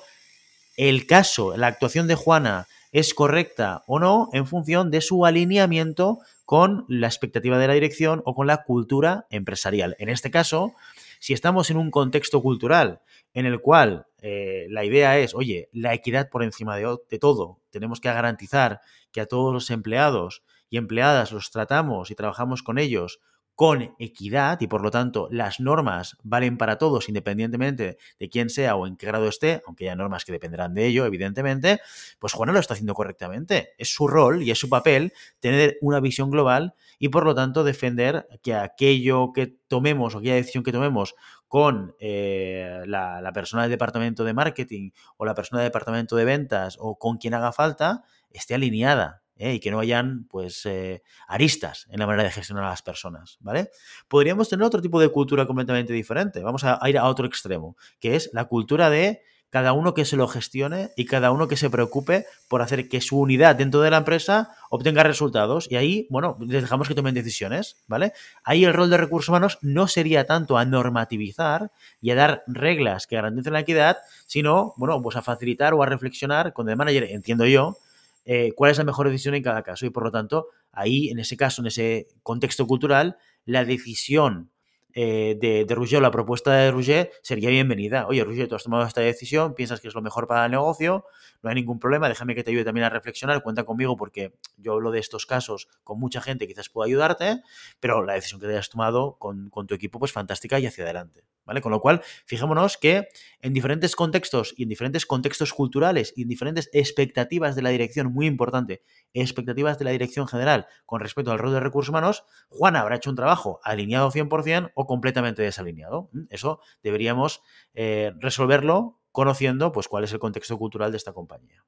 el 0.78 1.06
caso, 1.06 1.58
la 1.58 1.68
actuación 1.68 2.08
de 2.08 2.16
Juana 2.16 2.68
es 2.94 3.14
correcta 3.14 3.84
o 3.88 4.00
no 4.00 4.30
en 4.32 4.46
función 4.46 4.92
de 4.92 5.02
su 5.02 5.26
alineamiento 5.26 6.20
con 6.46 6.86
la 6.88 7.08
expectativa 7.08 7.58
de 7.58 7.68
la 7.68 7.74
dirección 7.74 8.22
o 8.26 8.36
con 8.36 8.48
la 8.48 8.64
cultura 8.64 9.26
empresarial. 9.30 9.96
En 10.00 10.10
este 10.10 10.32
caso, 10.32 10.74
si 11.20 11.34
estamos 11.34 11.72
en 11.72 11.78
un 11.78 11.90
contexto 11.90 12.42
cultural 12.42 13.02
en 13.34 13.48
el 13.48 13.60
cual 13.60 14.06
eh, 14.22 14.68
la 14.70 14.86
idea 14.86 15.18
es, 15.18 15.34
oye, 15.34 15.70
la 15.74 15.94
equidad 15.96 16.30
por 16.30 16.44
encima 16.44 16.78
de, 16.78 16.98
de 17.10 17.20
todo, 17.20 17.60
tenemos 17.72 18.00
que 18.00 18.14
garantizar 18.14 18.82
que 19.12 19.22
a 19.22 19.26
todos 19.26 19.52
los 19.52 19.72
empleados 19.72 20.44
y 20.70 20.78
empleadas 20.78 21.32
los 21.32 21.50
tratamos 21.50 22.12
y 22.12 22.16
trabajamos 22.16 22.62
con 22.62 22.78
ellos 22.78 23.20
con 23.56 23.96
equidad 24.00 24.60
y 24.62 24.68
por 24.68 24.82
lo 24.82 24.90
tanto 24.90 25.28
las 25.32 25.60
normas 25.60 26.18
valen 26.24 26.58
para 26.58 26.78
todos 26.78 27.08
independientemente 27.08 27.98
de 28.20 28.30
quién 28.30 28.50
sea 28.50 28.76
o 28.76 28.88
en 28.88 28.98
qué 28.98 29.06
grado 29.06 29.28
esté, 29.28 29.62
aunque 29.68 29.86
haya 29.86 29.96
normas 29.96 30.26
que 30.26 30.32
dependerán 30.32 30.74
de 30.74 30.88
ello, 30.88 31.06
evidentemente, 31.06 31.80
pues 32.20 32.34
Juana 32.34 32.54
lo 32.54 32.60
está 32.60 32.74
haciendo 32.74 32.94
correctamente. 32.94 33.74
Es 33.78 33.94
su 33.94 34.08
rol 34.08 34.42
y 34.42 34.52
es 34.52 34.60
su 34.60 34.70
papel 34.70 35.14
tener 35.40 35.78
una 35.82 36.00
visión 36.00 36.32
global 36.32 36.74
y 36.98 37.10
por 37.10 37.26
lo 37.26 37.36
tanto 37.36 37.64
defender 37.64 38.28
que 38.42 38.56
aquello 38.56 39.34
que 39.34 39.56
tomemos 39.68 40.16
o 40.16 40.20
aquella 40.20 40.36
decisión 40.36 40.64
que 40.64 40.72
tomemos 40.72 41.16
con 41.48 41.96
eh, 42.00 42.82
la, 42.88 43.22
la 43.22 43.32
persona 43.32 43.64
del 43.64 43.72
departamento 43.72 44.24
de 44.24 44.34
marketing 44.34 44.90
o 45.18 45.26
la 45.26 45.36
persona 45.36 45.62
del 45.62 45.70
departamento 45.70 46.16
de 46.16 46.26
ventas 46.26 46.78
o 46.80 46.98
con 46.98 47.18
quien 47.18 47.36
haga 47.36 47.52
falta 47.52 48.04
esté 48.32 48.56
alineada 48.56 49.23
¿eh? 49.38 49.56
y 49.56 49.60
que 49.60 49.72
no 49.72 49.80
hayan 49.80 50.26
pues 50.30 50.66
eh, 50.66 51.04
aristas 51.28 51.88
en 51.90 52.00
la 52.00 52.08
manera 52.08 52.24
de 52.24 52.32
gestionar 52.32 52.64
a 52.66 52.70
las 52.70 52.82
personas, 52.82 53.38
¿vale? 53.40 53.70
Podríamos 54.08 54.50
tener 54.50 54.66
otro 54.66 54.82
tipo 54.82 55.00
de 55.00 55.10
cultura 55.10 55.46
completamente 55.46 55.94
diferente. 55.94 56.42
Vamos 56.42 56.64
a, 56.64 56.80
ir 56.90 56.98
a 56.98 57.06
otro 57.06 57.26
extremo, 57.26 57.76
que 58.00 58.16
es 58.16 58.30
la 58.34 58.46
cultura 58.46 58.90
de 58.90 59.22
cada 59.50 59.74
uno 59.74 59.94
que 59.94 60.04
se 60.04 60.18
lo 60.18 60.28
gestione 60.28 60.94
y 60.96 61.06
cada 61.06 61.32
uno 61.32 61.48
que 61.48 61.58
se 61.58 61.70
preocupe 61.70 62.26
por 62.48 62.64
hacer 62.64 62.90
que 62.90 63.02
su 63.02 63.20
unidad 63.20 63.56
dentro 63.56 63.82
de 63.82 63.92
la 63.92 63.98
empresa 63.98 64.50
obtenga 64.72 65.04
resultados. 65.04 65.70
Y 65.70 65.76
ahí, 65.76 66.08
bueno, 66.10 66.38
les 66.40 66.64
dejamos 66.64 66.88
que 66.88 66.96
tomen 66.96 67.14
decisiones, 67.14 67.78
¿vale? 67.86 68.14
Ahí 68.44 68.66
el 68.66 68.74
rol 68.74 68.90
de 68.90 68.98
recursos 68.98 69.30
humanos 69.30 69.60
no 69.62 69.88
sería 69.88 70.26
tanto 70.26 70.58
a 70.58 70.66
normativizar 70.66 71.72
y 72.02 72.10
a 72.10 72.16
dar 72.16 72.44
reglas 72.48 73.06
que 73.06 73.16
garanticen 73.16 73.54
la 73.54 73.60
equidad, 73.60 73.98
sino, 74.26 74.74
bueno, 74.76 75.00
pues 75.04 75.18
a 75.18 75.22
facilitar 75.22 75.76
o 75.76 75.84
a 75.84 75.86
reflexionar 75.86 76.52
con 76.54 76.68
el 76.68 76.76
manager, 76.76 77.04
entiendo 77.04 77.46
yo, 77.46 77.78
eh, 78.26 78.52
cuál 78.56 78.72
es 78.72 78.78
la 78.78 78.84
mejor 78.84 79.08
decisión 79.08 79.36
en 79.36 79.44
cada 79.44 79.64
caso. 79.64 79.86
Y 79.86 79.90
por 79.90 80.04
lo 80.04 80.12
tanto, 80.12 80.48
ahí, 80.72 81.10
en 81.10 81.20
ese 81.20 81.38
caso, 81.38 81.62
en 81.62 81.68
ese 81.68 82.08
contexto 82.22 82.66
cultural, 82.68 83.18
la 83.46 83.66
decisión 83.66 84.52
eh, 84.96 85.36
de, 85.40 85.66
de 85.66 86.02
la 86.02 86.12
propuesta 86.12 86.54
de 86.54 86.72
Rouget 86.72 87.12
sería 87.24 87.50
bienvenida. 87.50 88.06
Oye, 88.08 88.24
Rouget, 88.24 88.48
tú 88.48 88.56
has 88.56 88.64
tomado 88.64 88.86
esta 88.86 89.02
decisión, 89.02 89.56
piensas 89.56 89.82
que 89.82 89.88
es 89.88 89.96
lo 89.96 90.04
mejor 90.04 90.28
para 90.28 90.46
el 90.46 90.52
negocio, 90.52 91.06
no 91.42 91.50
hay 91.50 91.56
ningún 91.56 91.80
problema, 91.80 92.08
déjame 92.08 92.36
que 92.36 92.44
te 92.44 92.52
ayude 92.52 92.64
también 92.64 92.86
a 92.86 92.90
reflexionar, 92.90 93.42
cuenta 93.42 93.64
conmigo 93.64 93.98
porque 93.98 94.34
yo 94.58 94.74
hablo 94.74 94.92
de 94.92 95.00
estos 95.00 95.26
casos 95.26 95.68
con 95.84 96.00
mucha 96.00 96.22
gente, 96.22 96.48
quizás 96.48 96.70
pueda 96.70 96.86
ayudarte, 96.86 97.42
pero 97.80 98.06
la 98.06 98.14
decisión 98.14 98.40
que 98.40 98.46
te 98.46 98.54
hayas 98.54 98.70
tomado 98.70 99.18
con, 99.18 99.50
con 99.50 99.66
tu 99.66 99.74
equipo, 99.74 99.98
pues 99.98 100.12
fantástica 100.12 100.60
y 100.60 100.68
hacia 100.68 100.84
adelante. 100.84 101.24
¿Vale? 101.46 101.62
Con 101.62 101.72
lo 101.72 101.82
cual, 101.82 102.02
fijémonos 102.26 102.78
que 102.78 103.10
en 103.42 103.54
diferentes 103.54 103.96
contextos 103.96 104.54
y 104.58 104.64
en 104.64 104.70
diferentes 104.70 105.06
contextos 105.06 105.54
culturales 105.54 106.14
y 106.16 106.24
en 106.24 106.30
diferentes 106.30 106.70
expectativas 106.72 107.56
de 107.56 107.62
la 107.62 107.70
dirección, 107.70 108.14
muy 108.14 108.28
importante, 108.28 108.82
expectativas 109.14 109.78
de 109.78 109.86
la 109.86 109.92
dirección 109.92 110.28
general 110.28 110.68
con 110.86 111.02
respecto 111.02 111.32
al 111.32 111.40
rol 111.40 111.54
de 111.54 111.60
recursos 111.60 111.90
humanos, 111.90 112.24
Juan 112.50 112.76
habrá 112.76 112.96
hecho 112.96 113.10
un 113.10 113.16
trabajo 113.16 113.60
alineado 113.64 114.10
100% 114.12 114.72
o 114.74 114.86
completamente 114.86 115.42
desalineado. 115.42 116.10
¿Mm? 116.14 116.24
Eso 116.30 116.60
deberíamos 116.82 117.42
eh, 117.74 118.12
resolverlo 118.20 119.02
conociendo 119.12 119.72
pues, 119.72 119.88
cuál 119.88 120.04
es 120.04 120.14
el 120.14 120.20
contexto 120.20 120.58
cultural 120.58 120.92
de 120.92 120.98
esta 120.98 121.14
compañía. 121.14 121.64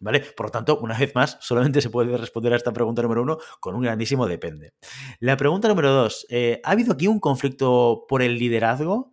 ¿Vale? 0.00 0.20
Por 0.20 0.46
lo 0.46 0.50
tanto, 0.50 0.78
una 0.80 0.98
vez 0.98 1.14
más, 1.14 1.36
solamente 1.40 1.82
se 1.82 1.90
puede 1.90 2.16
responder 2.16 2.54
a 2.54 2.56
esta 2.56 2.72
pregunta 2.72 3.02
número 3.02 3.22
uno 3.22 3.38
con 3.60 3.74
un 3.74 3.82
grandísimo 3.82 4.26
depende. 4.26 4.72
La 5.20 5.36
pregunta 5.36 5.68
número 5.68 5.92
dos, 5.92 6.26
eh, 6.30 6.60
¿ha 6.64 6.70
habido 6.70 6.94
aquí 6.94 7.06
un 7.06 7.20
conflicto 7.20 8.06
por 8.08 8.22
el 8.22 8.38
liderazgo? 8.38 9.12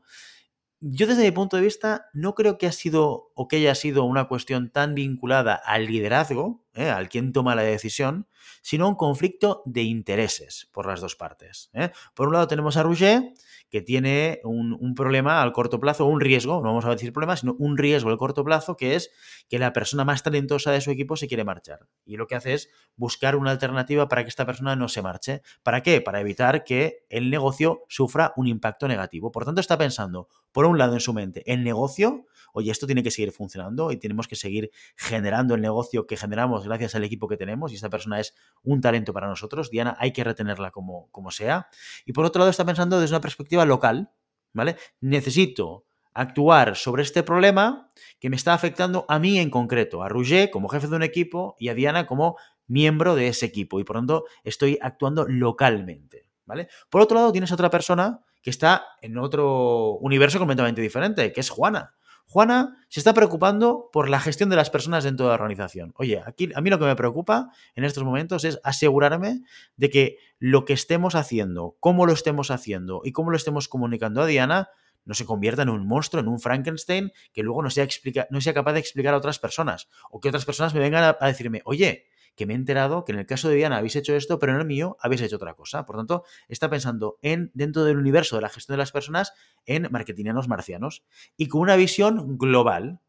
Yo 0.79 1.07
desde 1.07 1.23
mi 1.23 1.31
punto 1.31 1.57
de 1.57 1.63
vista 1.63 2.05
no 2.13 2.35
creo 2.35 2.57
que 2.57 2.67
ha 2.67 2.71
sido 2.71 3.31
o 3.33 3.47
que 3.47 3.57
haya 3.57 3.73
sido 3.75 4.03
una 4.03 4.27
cuestión 4.27 4.69
tan 4.69 4.93
vinculada 4.93 5.55
al 5.55 5.87
liderazgo, 5.87 6.63
¿eh? 6.75 6.89
al 6.89 7.09
quien 7.09 7.33
toma 7.33 7.55
la 7.55 7.63
decisión, 7.63 8.27
sino 8.61 8.87
un 8.87 8.95
conflicto 8.95 9.63
de 9.65 9.81
intereses 9.81 10.69
por 10.71 10.85
las 10.85 11.01
dos 11.01 11.15
partes. 11.15 11.71
¿eh? 11.73 11.91
Por 12.13 12.27
un 12.27 12.33
lado 12.33 12.47
tenemos 12.47 12.77
a 12.77 12.83
Rouget, 12.83 13.23
que 13.69 13.81
tiene 13.81 14.39
un, 14.43 14.95
problema 14.95 15.41
al 15.41 15.51
corto 15.51 15.79
plazo, 15.79 16.05
un 16.05 16.21
riesgo, 16.21 16.55
no 16.61 16.69
vamos 16.69 16.85
a 16.85 16.89
decir 16.89 17.11
problema, 17.11 17.35
sino 17.35 17.55
un 17.59 17.77
riesgo 17.77 18.09
al 18.09 18.17
corto 18.17 18.43
plazo, 18.43 18.77
que 18.77 18.95
es 18.95 19.11
que 19.49 19.59
la 19.59 19.73
persona 19.73 20.05
más 20.05 20.23
talentosa 20.23 20.71
de 20.71 20.81
su 20.81 20.91
equipo 20.91 21.17
se 21.17 21.27
quiere 21.27 21.43
marchar. 21.43 21.87
Y 22.05 22.17
lo 22.17 22.27
que 22.27 22.35
hace 22.35 22.53
es 22.53 22.69
buscar 22.95 23.35
una 23.35 23.51
alternativa 23.51 24.07
para 24.07 24.23
que 24.23 24.29
esta 24.29 24.45
persona 24.45 24.75
no 24.75 24.87
se 24.87 25.01
marche. 25.01 25.41
¿Para 25.63 25.83
qué? 25.83 26.01
Para 26.01 26.21
evitar 26.21 26.63
que 26.63 27.05
el 27.09 27.29
negocio 27.29 27.83
sufra 27.89 28.33
un 28.37 28.47
impacto 28.47 28.87
negativo. 28.87 29.31
Por 29.31 29.45
tanto, 29.45 29.61
está 29.61 29.77
pensando, 29.77 30.29
por 30.51 30.65
un 30.65 30.77
lado, 30.77 30.93
en 30.93 31.01
su 31.01 31.13
mente, 31.13 31.43
el 31.51 31.63
negocio, 31.63 32.25
oye, 32.57 32.71
esto 32.71 32.87
tiene 32.87 33.03
que 33.03 33.11
seguir 33.11 33.31
funcionando 33.31 33.91
y 33.91 33.97
tenemos 33.97 34.27
que 34.27 34.35
seguir 34.35 34.71
generando 34.95 35.53
el 35.53 35.61
negocio 35.61 36.07
que 36.07 36.17
generamos 36.17 36.65
gracias 36.65 36.95
al 36.95 37.03
equipo 37.03 37.27
que 37.27 37.37
tenemos 37.37 37.71
y 37.71 37.75
esta 37.75 37.89
persona 37.89 38.19
es 38.19 38.33
un 38.63 38.81
talento 38.81 39.13
para 39.13 39.27
nosotros. 39.27 39.69
Diana, 39.69 39.95
hay 39.99 40.11
que 40.11 40.23
retenerla 40.23 40.71
como, 40.71 41.07
como 41.11 41.29
sea. 41.29 41.67
Y 42.05 42.13
por 42.13 42.25
otro 42.25 42.39
lado, 42.39 42.49
está 42.49 42.65
pensando 42.65 42.99
desde 42.99 43.13
una 43.13 43.21
perspectiva 43.21 43.63
local, 43.63 44.09
¿vale? 44.53 44.75
Necesito 45.01 45.85
actuar 46.13 46.75
sobre 46.75 47.03
este 47.03 47.21
problema 47.21 47.91
que 48.19 48.31
me 48.31 48.35
está 48.35 48.55
afectando 48.55 49.05
a 49.07 49.19
mí 49.19 49.37
en 49.37 49.51
concreto, 49.51 50.01
a 50.01 50.09
Rouget 50.09 50.49
como 50.49 50.67
jefe 50.67 50.87
de 50.87 50.95
un 50.95 51.03
equipo 51.03 51.55
y 51.59 51.69
a 51.69 51.75
Diana 51.75 52.07
como 52.07 52.37
miembro 52.65 53.13
de 53.13 53.27
ese 53.27 53.45
equipo 53.45 53.79
y 53.79 53.83
por 53.83 53.97
tanto 53.97 54.25
estoy 54.43 54.79
actuando 54.81 55.27
localmente, 55.27 56.31
¿vale? 56.45 56.69
Por 56.89 57.01
otro 57.01 57.15
lado, 57.15 57.31
tienes 57.31 57.51
otra 57.51 57.69
persona 57.69 58.21
que 58.41 58.49
está 58.49 58.85
en 59.01 59.17
otro 59.17 59.97
universo 59.97 60.39
completamente 60.39 60.81
diferente, 60.81 61.31
que 61.31 61.41
es 61.41 61.49
Juana. 61.49 61.93
Juana 62.37 62.77
se 62.87 62.99
está 62.99 63.15
preocupando 63.15 63.89
por 63.91 64.09
la 64.09 64.19
gestión 64.19 64.51
de 64.51 64.55
las 64.55 64.69
personas 64.69 65.03
dentro 65.03 65.25
de 65.25 65.29
la 65.29 65.33
organización. 65.33 65.95
Oye, 65.97 66.21
aquí 66.23 66.51
a 66.53 66.61
mí 66.61 66.69
lo 66.69 66.77
que 66.77 66.85
me 66.85 66.95
preocupa 66.95 67.49
en 67.73 67.83
estos 67.83 68.03
momentos 68.03 68.43
es 68.43 68.59
asegurarme 68.63 69.41
de 69.75 69.89
que 69.89 70.17
lo 70.37 70.63
que 70.63 70.73
estemos 70.73 71.15
haciendo, 71.15 71.77
cómo 71.79 72.05
lo 72.05 72.13
estemos 72.13 72.51
haciendo 72.51 73.01
y 73.03 73.11
cómo 73.11 73.31
lo 73.31 73.37
estemos 73.37 73.67
comunicando 73.67 74.21
a 74.21 74.27
Diana 74.27 74.69
no 75.03 75.15
se 75.15 75.25
convierta 75.25 75.63
en 75.63 75.69
un 75.69 75.87
monstruo, 75.87 76.21
en 76.21 76.27
un 76.27 76.39
Frankenstein 76.39 77.11
que 77.33 77.41
luego 77.41 77.63
no 77.63 77.71
sea, 77.71 77.87
no 78.29 78.39
sea 78.39 78.53
capaz 78.53 78.73
de 78.73 78.81
explicar 78.81 79.15
a 79.15 79.17
otras 79.17 79.39
personas 79.39 79.89
o 80.11 80.19
que 80.19 80.29
otras 80.29 80.45
personas 80.45 80.75
me 80.75 80.79
vengan 80.79 81.15
a 81.19 81.27
decirme, 81.27 81.63
oye, 81.65 82.05
que 82.37 82.45
me 82.45 82.53
he 82.53 82.55
enterado 82.55 83.03
que 83.03 83.11
en 83.11 83.19
el 83.19 83.25
caso 83.25 83.49
de 83.49 83.55
Diana 83.55 83.77
habéis 83.77 83.95
hecho 83.95 84.15
esto, 84.15 84.37
pero 84.39 84.53
en 84.53 84.59
el 84.59 84.65
mío 84.65 84.95
habéis 85.01 85.21
hecho 85.21 85.35
otra 85.35 85.55
cosa. 85.55 85.85
Por 85.85 85.97
tanto, 85.97 86.23
está 86.47 86.69
pensando 86.69 87.17
en 87.23 87.51
dentro 87.55 87.83
del 87.83 87.97
universo 87.97 88.35
de 88.35 88.43
la 88.43 88.49
gestión 88.49 88.75
de 88.75 88.77
las 88.77 88.91
personas 88.91 89.33
en 89.65 89.87
marketingianos 89.91 90.47
marcianos 90.47 91.03
y 91.35 91.47
con 91.47 91.61
una 91.61 91.75
visión 91.75 92.37
global. 92.37 93.01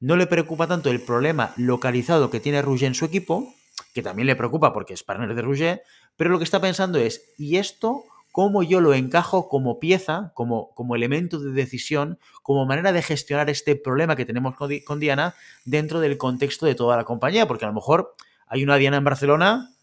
No 0.00 0.16
le 0.16 0.26
preocupa 0.26 0.66
tanto 0.66 0.90
el 0.90 1.00
problema 1.00 1.54
localizado 1.56 2.30
que 2.30 2.40
tiene 2.40 2.60
Rouget 2.60 2.88
en 2.88 2.94
su 2.94 3.06
equipo, 3.06 3.54
que 3.94 4.02
también 4.02 4.26
le 4.26 4.36
preocupa 4.36 4.74
porque 4.74 4.92
es 4.92 5.02
partner 5.02 5.34
de 5.34 5.42
Rouget, 5.42 5.82
pero 6.16 6.30
lo 6.30 6.38
que 6.38 6.44
está 6.44 6.60
pensando 6.60 6.98
es, 6.98 7.32
¿y 7.38 7.56
esto 7.56 8.04
cómo 8.32 8.62
yo 8.62 8.80
lo 8.80 8.92
encajo 8.92 9.48
como 9.48 9.78
pieza, 9.80 10.32
como, 10.34 10.74
como 10.74 10.94
elemento 10.94 11.38
de 11.38 11.52
decisión, 11.52 12.18
como 12.42 12.66
manera 12.66 12.92
de 12.92 13.00
gestionar 13.00 13.48
este 13.48 13.76
problema 13.76 14.14
que 14.14 14.26
tenemos 14.26 14.56
con 14.56 15.00
Diana 15.00 15.34
dentro 15.64 16.00
del 16.00 16.18
contexto 16.18 16.66
de 16.66 16.74
toda 16.74 16.96
la 16.98 17.04
compañía? 17.04 17.46
Porque 17.46 17.64
a 17.64 17.68
lo 17.68 17.74
mejor 17.74 18.12
hay 18.46 18.62
una 18.64 18.76
Diana 18.76 18.98
en 18.98 19.04
Barcelona, 19.04 19.74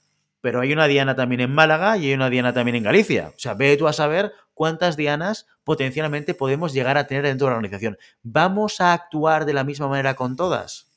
pero 0.42 0.60
hay 0.60 0.74
una 0.74 0.88
Diana 0.88 1.16
también 1.16 1.42
en 1.42 1.54
Málaga 1.54 1.98
y 1.98 2.08
hay 2.08 2.14
una 2.14 2.30
Diana 2.30 2.54
también 2.54 2.76
en 2.76 2.84
Galicia. 2.84 3.32
O 3.36 3.40
sea, 3.40 3.54
ve 3.54 3.78
tú 3.78 3.88
a 3.88 3.94
saber 3.94 4.34
cuántas 4.54 4.98
Dianas 4.98 5.48
potencialmente 5.64 6.34
podemos 6.34 6.74
llegar 6.74 6.98
a 6.98 7.08
tener 7.08 7.24
dentro 7.24 7.46
de 7.46 7.52
la 7.52 7.58
organización. 7.58 7.98
¿Vamos 8.24 8.82
a 8.82 8.94
actuar 8.94 9.46
de 9.46 9.54
la 9.54 9.64
misma 9.64 9.88
manera 9.88 10.16
con 10.16 10.36
todas? 10.36 10.88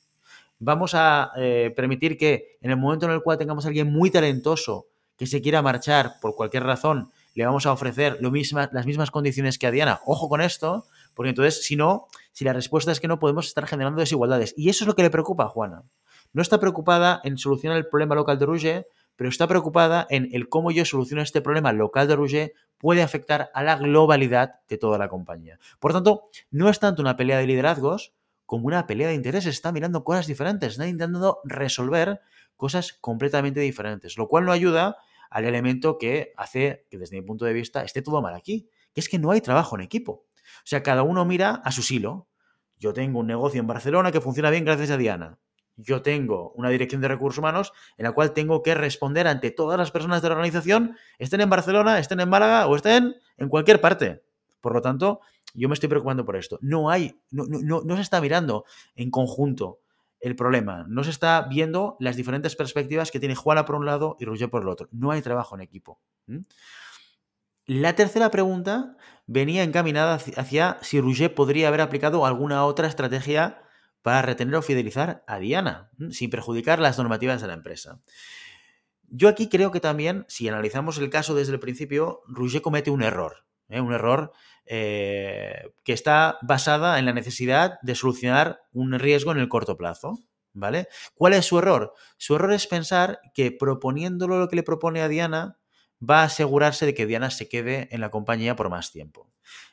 ¿Vamos 0.57 0.93
a 0.95 1.31
eh, 1.37 1.71
permitir 1.75 2.17
que 2.17 2.57
en 2.61 2.71
el 2.71 2.77
momento 2.77 3.05
en 3.05 3.11
el 3.11 3.21
cual 3.21 3.37
tengamos 3.37 3.65
a 3.65 3.67
alguien 3.67 3.91
muy 3.91 4.09
talentoso 4.09 4.87
que 5.17 5.27
se 5.27 5.41
quiera 5.41 5.61
marchar 5.61 6.13
por 6.21 6.35
cualquier 6.35 6.63
razón, 6.63 7.11
le 7.35 7.45
vamos 7.45 7.65
a 7.65 7.71
ofrecer 7.71 8.17
las 8.21 8.85
mismas 8.85 9.11
condiciones 9.11 9.59
que 9.59 9.67
a 9.67 9.71
Diana? 9.71 9.99
Ojo 10.05 10.29
con 10.29 10.41
esto, 10.41 10.85
porque 11.13 11.29
entonces, 11.29 11.63
si 11.65 11.75
no, 11.75 12.07
si 12.31 12.45
la 12.45 12.53
respuesta 12.53 12.91
es 12.91 12.99
que 12.99 13.07
no 13.07 13.19
podemos 13.19 13.47
estar 13.47 13.67
generando 13.67 13.99
desigualdades. 13.99 14.53
Y 14.57 14.69
eso 14.69 14.85
es 14.85 14.87
lo 14.87 14.95
que 14.95 15.03
le 15.03 15.09
preocupa 15.09 15.43
a 15.43 15.49
Juana 15.49 15.83
no 16.35 16.41
está 16.41 16.59
preocupada 16.59 17.21
en 17.23 17.37
solucionar 17.37 17.77
el 17.77 17.87
problema 17.87 18.13
local 18.13 18.37
de 18.37 18.45
Rouget, 18.45 18.87
pero 19.15 19.29
está 19.29 19.47
preocupada 19.47 20.05
en 20.09 20.27
el 20.33 20.49
cómo 20.49 20.69
yo 20.69 20.83
soluciono 20.83 21.21
este 21.21 21.39
problema 21.39 21.71
local 21.71 22.09
de 22.09 22.17
Rouget 22.17 22.53
puede 22.77 23.01
afectar 23.01 23.51
a 23.53 23.63
la 23.63 23.77
globalidad 23.77 24.55
de 24.67 24.77
toda 24.77 24.97
la 24.97 25.07
compañía. 25.07 25.59
Por 25.79 25.93
tanto, 25.93 26.27
no 26.51 26.67
es 26.67 26.77
tanto 26.79 27.01
una 27.01 27.15
pelea 27.15 27.37
de 27.37 27.47
liderazgos 27.47 28.13
como 28.45 28.67
una 28.67 28.85
pelea 28.85 29.07
de 29.07 29.13
intereses. 29.13 29.55
Está 29.55 29.71
mirando 29.71 30.03
cosas 30.03 30.27
diferentes, 30.27 30.73
está 30.73 30.85
intentando 30.85 31.39
resolver 31.45 32.19
cosas 32.57 32.91
completamente 32.99 33.61
diferentes, 33.61 34.17
lo 34.17 34.27
cual 34.27 34.43
no 34.43 34.51
ayuda 34.51 34.97
al 35.29 35.45
elemento 35.45 35.97
que 35.97 36.33
hace 36.35 36.85
que 36.89 36.97
desde 36.97 37.15
mi 37.15 37.25
punto 37.25 37.45
de 37.45 37.53
vista 37.53 37.85
esté 37.85 38.01
todo 38.01 38.21
mal 38.21 38.35
aquí, 38.35 38.67
que 38.93 38.99
es 38.99 39.07
que 39.07 39.19
no 39.19 39.31
hay 39.31 39.39
trabajo 39.39 39.77
en 39.77 39.83
equipo. 39.83 40.11
O 40.11 40.65
sea, 40.65 40.83
cada 40.83 41.03
uno 41.03 41.23
mira 41.23 41.61
a 41.63 41.71
su 41.71 41.81
silo. 41.81 42.27
Yo 42.77 42.91
tengo 42.91 43.19
un 43.19 43.27
negocio 43.27 43.61
en 43.61 43.67
Barcelona 43.67 44.11
que 44.11 44.19
funciona 44.19 44.49
bien 44.49 44.65
gracias 44.65 44.91
a 44.91 44.97
Diana 44.97 45.39
yo 45.77 46.01
tengo 46.01 46.51
una 46.51 46.69
dirección 46.69 47.01
de 47.01 47.07
recursos 47.07 47.39
humanos 47.39 47.73
en 47.97 48.05
la 48.05 48.11
cual 48.11 48.33
tengo 48.33 48.63
que 48.63 48.75
responder 48.75 49.27
ante 49.27 49.51
todas 49.51 49.77
las 49.77 49.91
personas 49.91 50.21
de 50.21 50.29
la 50.29 50.35
organización, 50.35 50.97
estén 51.19 51.41
en 51.41 51.49
Barcelona, 51.49 51.99
estén 51.99 52.19
en 52.19 52.29
Málaga 52.29 52.67
o 52.67 52.75
estén 52.75 53.15
en 53.37 53.49
cualquier 53.49 53.81
parte. 53.81 54.23
Por 54.61 54.73
lo 54.73 54.81
tanto, 54.81 55.21
yo 55.53 55.69
me 55.69 55.73
estoy 55.73 55.89
preocupando 55.89 56.25
por 56.25 56.35
esto. 56.35 56.57
No 56.61 56.89
hay, 56.89 57.19
no, 57.31 57.45
no, 57.47 57.81
no 57.81 57.95
se 57.95 58.01
está 58.01 58.21
mirando 58.21 58.65
en 58.95 59.11
conjunto 59.11 59.79
el 60.19 60.35
problema, 60.35 60.85
no 60.87 61.03
se 61.03 61.11
está 61.11 61.41
viendo 61.43 61.97
las 61.99 62.15
diferentes 62.15 62.55
perspectivas 62.55 63.11
que 63.11 63.19
tiene 63.19 63.35
Juana 63.35 63.65
por 63.65 63.75
un 63.75 63.85
lado 63.85 64.17
y 64.19 64.25
Roger 64.25 64.49
por 64.49 64.63
el 64.63 64.69
otro. 64.69 64.87
No 64.91 65.11
hay 65.11 65.21
trabajo 65.21 65.55
en 65.55 65.61
equipo. 65.61 65.99
La 67.67 67.95
tercera 67.95 68.31
pregunta 68.31 68.97
venía 69.27 69.63
encaminada 69.63 70.15
hacia 70.15 70.77
si 70.81 70.99
Rouget 70.99 71.33
podría 71.33 71.67
haber 71.67 71.81
aplicado 71.81 72.25
alguna 72.25 72.65
otra 72.65 72.87
estrategia 72.87 73.64
para 74.05 74.21
retener 74.21 74.53
o 74.53 74.61
fidelizar 74.61 75.23
a 75.25 75.39
Diana, 75.39 75.89
sin 76.11 76.29
perjudicar 76.29 76.77
las 76.77 76.99
normativas 76.99 77.41
de 77.41 77.47
la 77.47 77.55
empresa. 77.55 78.03
Yo 79.09 79.27
aquí 79.27 79.49
creo 79.49 79.71
que 79.71 79.79
también, 79.79 80.25
si 80.27 80.47
analizamos 80.47 80.99
el 80.99 81.09
caso 81.09 81.33
desde 81.33 81.53
el 81.53 81.59
principio, 81.59 82.21
Rouget 82.27 82.61
comete 82.61 82.91
un 82.91 83.01
error, 83.01 83.47
¿eh? 83.67 83.81
un 83.81 83.93
error 83.93 84.31
eh, 84.67 85.73
que 85.83 85.93
está 85.93 86.37
basada 86.43 86.99
en 86.99 87.05
la 87.07 87.13
necesidad 87.13 87.79
de 87.81 87.95
solucionar 87.95 88.61
un 88.73 88.93
riesgo 88.93 89.31
en 89.31 89.39
el 89.39 89.49
corto 89.49 89.75
plazo. 89.75 90.19
¿Vale? 90.53 90.87
¿Cuál 91.15 91.33
es 91.33 91.47
su 91.47 91.57
error? 91.57 91.93
Su 92.17 92.35
error 92.35 92.53
es 92.53 92.67
pensar 92.67 93.19
que 93.33 93.51
proponiéndolo 93.51 94.37
lo 94.37 94.47
que 94.49 94.55
le 94.55 94.63
propone 94.63 95.01
a 95.01 95.07
Diana, 95.07 95.57
va 95.99 96.21
a 96.21 96.25
asegurarse 96.25 96.85
de 96.85 96.93
que 96.93 97.07
Diana 97.07 97.31
se 97.31 97.49
quede 97.49 97.89
en 97.91 98.01
la 98.01 98.11
compañía 98.11 98.55
por 98.55 98.69
más 98.69 98.91
tiempo. 98.91 99.31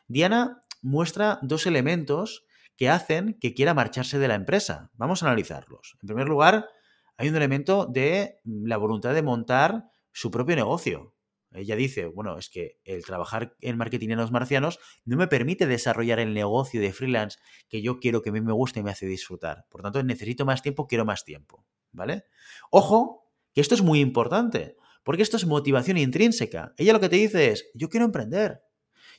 Diana 0.08 0.62
muestra 0.80 1.38
dos 1.42 1.66
elementos 1.66 2.46
que 2.76 2.88
hacen 2.88 3.38
que 3.40 3.54
quiera 3.54 3.74
marcharse 3.74 4.18
de 4.18 4.28
la 4.28 4.34
empresa. 4.34 4.90
Vamos 4.94 5.22
a 5.22 5.26
analizarlos. 5.26 5.96
En 6.02 6.06
primer 6.06 6.28
lugar, 6.28 6.68
hay 7.16 7.28
un 7.28 7.36
elemento 7.36 7.86
de 7.86 8.40
la 8.44 8.76
voluntad 8.76 9.14
de 9.14 9.22
montar 9.22 9.84
su 10.12 10.30
propio 10.30 10.56
negocio. 10.56 11.14
Ella 11.54 11.76
dice, 11.76 12.06
bueno, 12.06 12.38
es 12.38 12.48
que 12.48 12.78
el 12.84 13.04
trabajar 13.04 13.56
en 13.60 13.76
marketing 13.76 14.10
en 14.10 14.18
los 14.18 14.32
marcianos 14.32 14.78
no 15.04 15.16
me 15.16 15.26
permite 15.26 15.66
desarrollar 15.66 16.18
el 16.18 16.32
negocio 16.32 16.80
de 16.80 16.92
freelance 16.92 17.38
que 17.68 17.82
yo 17.82 18.00
quiero 18.00 18.22
que 18.22 18.30
a 18.30 18.32
mí 18.32 18.40
me 18.40 18.52
guste 18.52 18.80
y 18.80 18.82
me 18.82 18.90
hace 18.90 19.06
disfrutar. 19.06 19.66
Por 19.68 19.82
tanto, 19.82 20.02
necesito 20.02 20.46
más 20.46 20.62
tiempo, 20.62 20.86
quiero 20.86 21.04
más 21.04 21.24
tiempo. 21.24 21.66
¿Vale? 21.92 22.24
Ojo, 22.70 23.30
que 23.52 23.60
esto 23.60 23.74
es 23.74 23.82
muy 23.82 24.00
importante, 24.00 24.76
porque 25.04 25.22
esto 25.22 25.36
es 25.36 25.46
motivación 25.46 25.98
intrínseca. 25.98 26.72
Ella 26.78 26.94
lo 26.94 27.00
que 27.00 27.10
te 27.10 27.16
dice 27.16 27.50
es, 27.50 27.70
yo 27.74 27.90
quiero 27.90 28.06
emprender, 28.06 28.62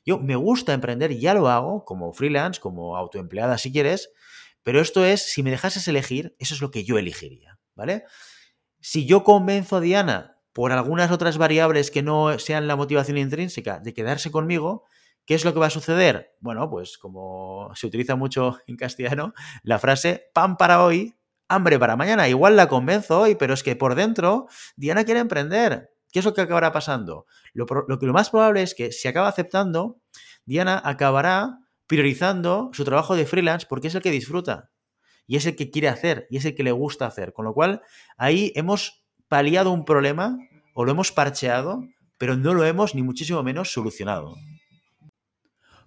yo 0.06 0.20
me 0.20 0.36
gusta 0.36 0.74
emprender 0.74 1.18
ya 1.18 1.34
lo 1.34 1.48
hago 1.48 1.86
como 1.86 2.14
freelance, 2.14 2.60
como 2.60 2.98
autoempleada 2.98 3.58
si 3.58 3.72
quieres, 3.72 4.12
pero 4.64 4.80
esto 4.80 5.06
es, 5.06 5.22
si 5.22 5.44
me 5.44 5.52
dejases 5.52 5.88
elegir, 5.88 6.36
eso 6.40 6.54
es 6.56 6.62
lo 6.62 6.72
que 6.72 6.84
yo 6.84 6.98
elegiría, 6.98 7.60
¿vale? 7.76 8.06
Si 8.80 9.06
yo 9.06 9.24
convenzo 9.24 9.78
a 9.78 9.82
Diana 9.82 10.38
por 10.54 10.72
algunas 10.72 11.12
otras 11.12 11.38
variables 11.38 11.92
que 11.92 12.04
no 12.04 12.38
sean 12.40 12.68
la 12.68 12.76
motivación 12.76 13.18
intrínseca 13.18 13.80
de 13.80 13.94
quedarse 13.94 14.32
conmigo, 14.32 14.84
¿qué 15.26 15.36
es 15.36 15.46
lo 15.46 15.54
que 15.54 15.60
va 15.60 15.68
a 15.68 15.72
suceder? 15.72 16.36
Bueno, 16.40 16.70
pues 16.70 16.98
como 16.98 17.72
se 17.76 17.88
utiliza 17.88 18.16
mucho 18.16 18.58
en 18.68 18.78
castellano, 18.78 19.34
la 19.64 19.80
frase 19.80 20.30
pan 20.34 20.58
para 20.58 20.84
hoy, 20.84 21.16
hambre 21.48 21.80
para 21.80 21.96
mañana. 21.96 22.28
Igual 22.30 22.56
la 22.56 22.68
convenzo 22.68 23.22
hoy, 23.22 23.36
pero 23.36 23.54
es 23.54 23.64
que 23.64 23.76
por 23.76 23.96
dentro 23.96 24.48
Diana 24.76 25.04
quiere 25.04 25.20
emprender. 25.20 25.93
¿Qué 26.14 26.20
es 26.20 26.26
lo 26.26 26.34
que 26.36 26.42
acabará 26.42 26.72
pasando? 26.72 27.26
Lo, 27.54 27.66
que 27.66 28.06
lo 28.06 28.14
más 28.14 28.30
probable 28.30 28.62
es 28.62 28.76
que 28.76 28.92
si 28.92 29.08
acaba 29.08 29.28
aceptando, 29.28 30.00
Diana 30.46 30.80
acabará 30.86 31.58
priorizando 31.88 32.70
su 32.72 32.86
trabajo 32.86 33.16
de 33.16 33.26
freelance 33.26 33.66
porque 33.68 33.88
es 33.88 33.96
el 33.96 34.04
que 34.04 34.12
disfruta 34.12 34.70
y 35.26 35.38
es 35.38 35.48
el 35.48 35.56
que 35.56 35.72
quiere 35.72 35.90
hacer 35.90 36.28
y 36.30 36.38
es 36.38 36.46
el 36.46 36.54
que 36.54 36.64
le 36.64 36.72
gusta 36.72 37.08
hacer. 37.08 37.34
Con 37.34 37.46
lo 37.46 37.54
cual, 37.56 37.82
ahí 38.16 38.54
hemos 38.56 39.04
paliado 39.28 39.72
un 39.72 39.86
problema 39.86 40.38
o 40.76 40.86
lo 40.86 40.92
hemos 40.92 41.12
parcheado, 41.12 41.84
pero 42.20 42.38
no 42.38 42.54
lo 42.54 42.64
hemos 42.64 42.94
ni 42.94 43.02
muchísimo 43.02 43.42
menos 43.42 43.74
solucionado. 43.74 44.36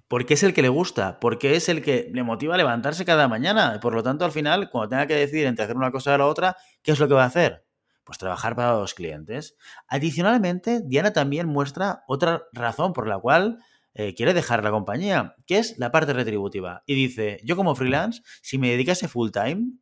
porque 0.08 0.34
es 0.34 0.42
el 0.42 0.54
que 0.54 0.62
le 0.62 0.68
gusta, 0.68 1.18
porque 1.20 1.56
es 1.56 1.68
el 1.68 1.82
que 1.82 2.10
le 2.12 2.22
motiva 2.22 2.54
a 2.54 2.58
levantarse 2.58 3.04
cada 3.04 3.28
mañana. 3.28 3.80
Por 3.80 3.94
lo 3.94 4.02
tanto, 4.02 4.24
al 4.24 4.32
final, 4.32 4.70
cuando 4.70 4.90
tenga 4.90 5.06
que 5.06 5.14
decidir 5.16 5.46
entre 5.46 5.64
hacer 5.64 5.76
una 5.76 5.90
cosa 5.90 6.14
o 6.14 6.18
la 6.18 6.26
otra, 6.26 6.56
¿qué 6.82 6.92
es 6.92 7.00
lo 7.00 7.08
que 7.08 7.14
va 7.14 7.24
a 7.24 7.26
hacer? 7.26 7.65
Pues 8.06 8.16
trabajar 8.18 8.56
para 8.56 8.72
los 8.72 8.94
clientes. 8.94 9.56
Adicionalmente, 9.88 10.80
Diana 10.82 11.12
también 11.12 11.48
muestra 11.48 12.04
otra 12.06 12.44
razón 12.52 12.94
por 12.94 13.08
la 13.08 13.18
cual 13.18 13.58
eh, 13.94 14.14
quiere 14.14 14.32
dejar 14.32 14.62
la 14.62 14.70
compañía, 14.70 15.34
que 15.46 15.58
es 15.58 15.76
la 15.78 15.90
parte 15.90 16.12
retributiva. 16.12 16.84
Y 16.86 16.94
dice, 16.94 17.40
yo 17.42 17.56
como 17.56 17.74
freelance, 17.74 18.22
si 18.42 18.58
me 18.58 18.70
dedicase 18.70 19.08
full 19.08 19.30
time, 19.30 19.72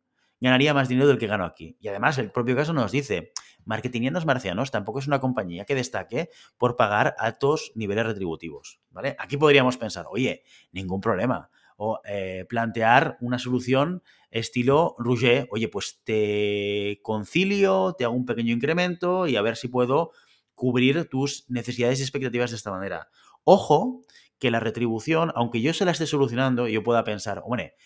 ganaría 0.41 0.73
más 0.73 0.89
dinero 0.89 1.07
del 1.07 1.19
que 1.19 1.27
gano 1.27 1.45
aquí. 1.45 1.77
Y 1.81 1.89
además, 1.89 2.19
el 2.19 2.31
propio 2.31 2.57
caso 2.57 2.73
nos 2.73 2.93
dice, 2.93 3.33
Marketingianos 3.65 4.27
Marcianos 4.27 4.71
tampoco 4.71 4.99
es 4.99 5.07
una 5.07 5.21
compañía 5.21 5.65
que 5.65 5.75
destaque 5.75 6.31
por 6.59 6.77
pagar 6.77 7.15
altos 7.19 7.73
niveles 7.75 8.07
retributivos. 8.07 8.81
¿vale? 8.91 9.17
Aquí 9.19 9.37
podríamos 9.37 9.77
pensar, 9.77 10.07
oye, 10.09 10.45
ningún 10.73 11.01
problema. 11.01 11.51
O 11.77 12.01
eh, 12.05 12.47
plantear 12.49 13.19
una 13.21 13.39
solución 13.39 14.03
estilo 14.35 14.95
Rouget, 14.99 15.47
oye, 15.51 15.69
pues 15.69 16.01
te 16.05 17.01
concilio, 17.03 17.95
te 17.97 18.05
hago 18.05 18.15
un 18.15 18.27
pequeño 18.27 18.53
incremento 18.53 19.27
y 19.27 19.37
a 19.37 19.43
ver 19.43 19.57
si 19.57 19.69
puedo 19.69 20.11
cubrir 20.55 21.09
tus 21.09 21.49
necesidades 21.49 22.01
y 22.01 22.03
expectativas 22.03 22.51
de 22.51 22.57
esta 22.57 22.71
manera. 22.71 23.09
Ojo 23.45 24.03
que 24.39 24.51
la 24.51 24.61
retribución, 24.61 25.33
aunque 25.37 25.63
yo 25.63 25.73
se 25.73 25.85
la 25.85 25.93
esté 25.93 26.07
solucionando, 26.07 26.69
yo 26.69 26.83
pueda 26.83 27.05
pensar, 27.05 27.43
hombre, 27.45 27.77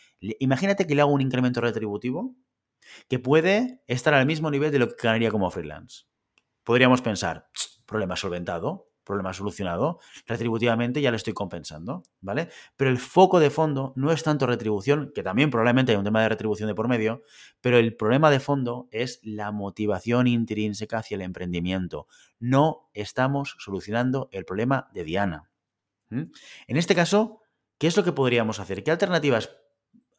imagínate 0.40 0.87
que 0.87 0.95
le 0.95 1.02
hago 1.02 1.12
un 1.12 1.21
incremento 1.21 1.61
retributivo 1.61 2.35
que 3.09 3.19
puede 3.19 3.83
estar 3.87 4.14
al 4.14 4.26
mismo 4.26 4.50
nivel 4.50 4.73
de 4.73 4.78
lo 4.78 4.88
que 4.88 4.95
ganaría 5.02 5.31
como 5.31 5.50
freelance. 5.50 6.05
Podríamos 6.64 7.02
pensar, 7.02 7.49
problema 7.87 8.17
solventado, 8.17 8.88
problema 9.09 9.33
solucionado, 9.33 9.99
retributivamente 10.27 11.00
ya 11.00 11.11
le 11.11 11.17
estoy 11.17 11.33
compensando, 11.33 12.05
¿vale? 12.21 12.50
Pero 12.77 12.91
el 12.91 12.99
foco 12.99 13.41
de 13.41 13.50
fondo 13.50 13.93
no 13.97 14.12
es 14.12 14.23
tanto 14.23 14.47
retribución, 14.47 15.11
que 15.12 15.25
también 15.25 15.50
probablemente 15.50 15.91
hay 15.91 15.99
un 15.99 16.05
tema 16.05 16.23
de 16.23 16.29
retribución 16.29 16.69
de 16.69 16.77
por 16.77 16.87
medio, 16.87 17.23
pero 17.61 17.79
el 17.79 17.97
problema 17.97 18.31
de 18.31 18.38
fondo 18.38 18.88
es 18.93 19.19
la 19.25 19.50
motivación 19.50 20.29
intrínseca 20.29 20.99
hacia 20.99 21.17
el 21.17 21.23
emprendimiento. 21.23 22.07
No 22.38 22.88
estamos 22.93 23.57
solucionando 23.59 24.29
el 24.31 24.45
problema 24.45 24.88
de 24.93 25.03
Diana. 25.05 25.50
En 26.11 26.31
este 26.77 26.95
caso, 26.95 27.41
¿qué 27.79 27.87
es 27.87 27.97
lo 27.97 28.05
que 28.05 28.12
podríamos 28.12 28.61
hacer? 28.61 28.85
¿Qué 28.85 28.91
alternativas 28.91 29.50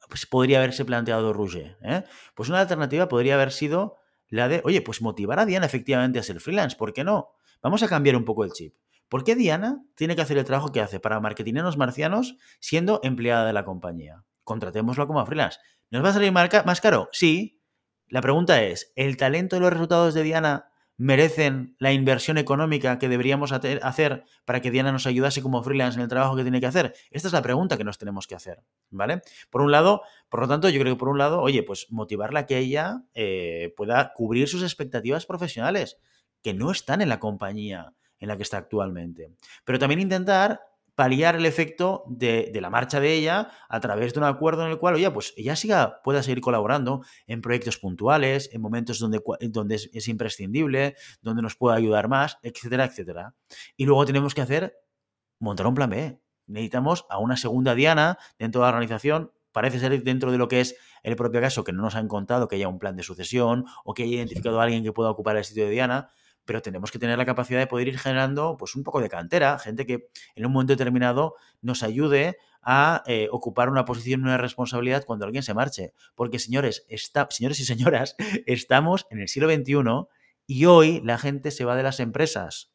pues 0.07 0.25
podría 0.25 0.57
haberse 0.57 0.85
planteado 0.85 1.33
Rouget? 1.33 1.77
Eh? 1.83 2.03
Pues 2.35 2.49
una 2.49 2.59
alternativa 2.59 3.07
podría 3.07 3.35
haber 3.35 3.51
sido 3.51 3.97
la 4.27 4.47
de, 4.47 4.61
oye, 4.63 4.81
pues 4.81 5.01
motivar 5.01 5.39
a 5.39 5.45
Diana 5.45 5.65
efectivamente 5.65 6.19
a 6.19 6.23
ser 6.23 6.39
freelance, 6.39 6.77
¿por 6.77 6.93
qué 6.93 7.03
no? 7.03 7.31
Vamos 7.61 7.83
a 7.83 7.87
cambiar 7.87 8.15
un 8.15 8.25
poco 8.25 8.43
el 8.43 8.51
chip. 8.51 8.75
¿Por 9.09 9.23
qué 9.23 9.35
Diana 9.35 9.83
tiene 9.95 10.15
que 10.15 10.21
hacer 10.21 10.37
el 10.37 10.45
trabajo 10.45 10.71
que 10.71 10.81
hace 10.81 10.99
para 10.99 11.19
marketineros 11.19 11.77
marcianos 11.77 12.37
siendo 12.59 12.99
empleada 13.03 13.45
de 13.45 13.53
la 13.53 13.65
compañía? 13.65 14.23
Contratémoslo 14.43 15.07
como 15.07 15.25
freelance. 15.25 15.59
¿Nos 15.89 16.03
va 16.03 16.09
a 16.09 16.13
salir 16.13 16.31
más 16.31 16.81
caro? 16.81 17.09
Sí. 17.11 17.61
La 18.07 18.21
pregunta 18.21 18.63
es, 18.63 18.91
¿el 18.95 19.17
talento 19.17 19.57
y 19.57 19.59
los 19.59 19.71
resultados 19.71 20.13
de 20.13 20.23
Diana 20.23 20.69
merecen 20.99 21.75
la 21.79 21.93
inversión 21.93 22.37
económica 22.37 22.99
que 22.99 23.07
deberíamos 23.07 23.51
hacer 23.53 24.23
para 24.45 24.61
que 24.61 24.69
Diana 24.69 24.91
nos 24.91 25.07
ayudase 25.07 25.41
como 25.41 25.63
freelance 25.63 25.97
en 25.97 26.03
el 26.03 26.09
trabajo 26.09 26.35
que 26.35 26.43
tiene 26.43 26.59
que 26.59 26.65
hacer? 26.65 26.93
Esta 27.09 27.29
es 27.29 27.33
la 27.33 27.41
pregunta 27.41 27.77
que 27.77 27.83
nos 27.83 27.97
tenemos 27.97 28.27
que 28.27 28.35
hacer, 28.35 28.63
¿vale? 28.89 29.21
Por 29.49 29.61
un 29.61 29.71
lado, 29.71 30.01
por 30.27 30.41
lo 30.41 30.47
tanto, 30.47 30.69
yo 30.69 30.79
creo 30.81 30.95
que 30.95 30.99
por 30.99 31.09
un 31.09 31.17
lado, 31.17 31.41
oye, 31.41 31.63
pues 31.63 31.87
motivarla 31.89 32.41
a 32.41 32.45
que 32.45 32.57
ella 32.57 33.03
eh, 33.13 33.73
pueda 33.77 34.11
cubrir 34.13 34.47
sus 34.47 34.61
expectativas 34.61 35.25
profesionales, 35.25 35.97
que 36.41 36.53
no 36.53 36.71
están 36.71 37.01
en 37.01 37.09
la 37.09 37.19
compañía 37.19 37.93
en 38.19 38.27
la 38.27 38.37
que 38.37 38.43
está 38.43 38.57
actualmente. 38.57 39.31
Pero 39.63 39.79
también 39.79 40.01
intentar 40.01 40.61
paliar 40.99 41.37
el 41.37 41.45
efecto 41.45 42.03
de, 42.07 42.51
la 42.59 42.69
marcha 42.69 42.99
de 42.99 43.13
ella 43.13 43.51
a 43.69 43.79
través 43.79 44.13
de 44.13 44.19
un 44.19 44.25
acuerdo 44.25 44.65
en 44.65 44.71
el 44.71 44.79
cual, 44.79 44.95
oye, 44.95 45.09
pues 45.09 45.33
ella 45.37 45.55
siga, 45.55 46.01
pueda 46.03 46.21
seguir 46.21 46.41
colaborando 46.41 47.05
en 47.25 47.39
proyectos 47.39 47.77
puntuales, 47.77 48.49
en 48.51 48.59
momentos 48.59 48.99
donde, 48.99 49.21
donde 49.43 49.75
es, 49.75 50.07
imprescindible, 50.09 50.97
donde 51.21 51.41
nos 51.41 51.55
pueda 51.55 51.77
ayudar 51.77 52.09
más, 52.09 52.37
etcétera, 52.43 52.83
etcétera. 52.83 53.33
Y 53.77 53.85
luego 53.85 54.05
tenemos 54.05 54.35
que 54.35 54.41
hacer, 54.41 54.75
montar 55.39 55.67
un 55.67 55.75
plan 55.75 55.89
B. 55.89 56.21
Necesitamos 56.47 57.05
a 57.09 57.17
una 57.17 57.37
segunda 57.37 57.75
diana 57.75 58.17
dentro 58.37 58.59
de 58.59 58.65
la 58.65 58.69
organización. 58.71 59.31
Parece 59.53 59.79
ser 59.79 60.03
dentro 60.03 60.33
de 60.33 60.37
lo 60.37 60.49
que 60.49 60.59
es 60.59 60.75
el 61.03 61.15
propio 61.15 61.39
caso 61.39 61.63
que 61.63 61.71
no 61.71 61.81
nos 61.81 61.95
han 61.95 62.09
contado 62.09 62.49
que 62.49 62.57
haya 62.57 62.67
un 62.67 62.77
plan 62.77 62.97
de 62.97 63.03
sucesión 63.03 63.63
o 63.85 63.93
que 63.93 64.03
haya 64.03 64.15
identificado 64.15 64.59
a 64.59 64.63
alguien 64.63 64.83
que 64.83 64.91
pueda 64.91 65.11
ocupar 65.11 65.37
el 65.37 65.45
sitio 65.45 65.63
de 65.63 65.71
Diana, 65.71 66.09
pero 66.49 66.63
tenemos 66.63 66.89
que 66.89 66.97
tener 66.97 67.15
la 67.15 67.27
capacidad 67.27 67.59
de 67.59 67.67
poder 67.67 67.89
ir 67.89 67.99
generando 67.99 68.57
pues 68.57 68.75
un 68.75 68.83
poco 68.83 69.01
de 69.01 69.07
cantera, 69.07 69.59
gente 69.59 69.85
que 69.85 70.09
en 70.33 70.47
un 70.47 70.51
momento 70.51 70.73
determinado 70.73 71.35
nos 71.61 71.83
ayude 71.83 72.37
a 72.63 73.03
eh, 73.05 73.27
ocupar 73.31 73.69
una 73.69 73.85
posición, 73.85 74.23
una 74.23 74.39
responsabilidad 74.39 75.05
cuando 75.05 75.27
alguien 75.27 75.43
se 75.43 75.53
marche. 75.53 75.93
Porque, 76.15 76.39
señores, 76.39 76.87
está, 76.89 77.27
señores 77.29 77.59
y 77.59 77.65
señoras, 77.65 78.15
estamos 78.47 79.05
en 79.11 79.19
el 79.19 79.27
siglo 79.27 79.47
XXI 79.47 80.07
y 80.47 80.65
hoy 80.65 81.01
la 81.05 81.19
gente 81.19 81.51
se 81.51 81.65
va 81.65 81.75
de 81.75 81.83
las 81.83 81.99
empresas. 81.99 82.73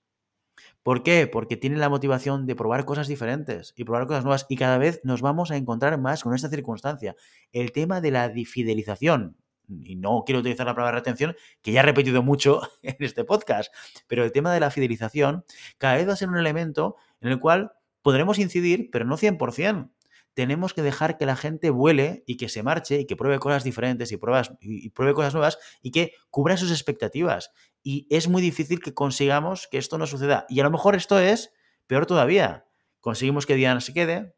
¿Por 0.85 1.03
qué? 1.03 1.27
Porque 1.27 1.57
tienen 1.57 1.81
la 1.81 1.89
motivación 1.89 2.47
de 2.47 2.55
probar 2.55 2.85
cosas 2.85 3.09
diferentes 3.09 3.75
y 3.75 3.83
probar 3.83 4.07
cosas 4.07 4.23
nuevas 4.23 4.47
y 4.49 4.55
cada 4.55 4.79
vez 4.79 5.01
nos 5.03 5.21
vamos 5.21 5.51
a 5.51 5.57
encontrar 5.57 5.99
más 5.99 6.23
con 6.23 6.33
esta 6.33 6.49
circunstancia. 6.49 7.17
El 7.51 7.73
tema 7.73 8.01
de 8.01 8.13
la 8.13 8.29
difidelización 8.29 9.37
y 9.69 9.97
no 9.97 10.23
quiero 10.25 10.41
utilizar 10.41 10.67
la 10.67 10.75
palabra 10.75 10.99
retención, 10.99 11.37
que 11.63 11.73
ya 11.73 11.81
he 11.81 11.83
repetido 11.83 12.23
mucho 12.23 12.61
en 12.83 12.97
este 13.01 13.25
podcast, 13.25 13.73
pero 14.07 14.25
el 14.25 14.33
tema 14.33 14.53
de 14.53 14.61
la 14.61 14.71
fidelización 14.71 15.45
cada 15.79 15.97
vez 15.97 16.09
va 16.09 16.13
a 16.13 16.17
ser 16.17 16.29
un 16.29 16.39
elemento 16.39 16.97
en 17.21 17.31
el 17.31 17.41
cual 17.41 17.73
podremos 18.03 18.39
incidir, 18.39 18.91
pero 18.93 19.05
no 19.05 19.17
100%. 19.17 19.91
Tenemos 20.35 20.75
que 20.75 20.83
dejar 20.83 21.17
que 21.17 21.27
la 21.27 21.37
gente 21.37 21.71
vuele 21.71 22.25
y 22.27 22.37
que 22.37 22.49
se 22.49 22.65
marche 22.65 23.01
y 23.01 23.07
que 23.07 23.15
pruebe 23.15 23.39
cosas 23.39 23.63
diferentes 23.63 24.11
y, 24.11 24.19
y 24.61 24.91
pruebe 24.91 25.15
cosas 25.15 25.33
nuevas 25.33 25.59
y 25.81 25.93
que 25.93 26.13
cubra 26.29 26.57
sus 26.57 26.73
expectativas. 26.73 27.53
Y 27.85 28.09
es 28.11 28.29
muy 28.29 28.43
difícil 28.43 28.81
que 28.81 28.95
consigamos 28.95 29.69
que 29.71 29.79
esto 29.79 29.97
no 29.97 30.07
suceda. 30.07 30.45
Y 30.49 30.59
a 30.59 30.65
lo 30.65 30.73
mejor 30.73 30.97
esto 30.97 31.21
es 31.21 31.53
peor 31.87 32.07
todavía. 32.07 32.67
Conseguimos 33.01 33.47
que 33.47 33.55
Diana 33.55 33.81
se 33.81 33.93
quede, 33.93 34.35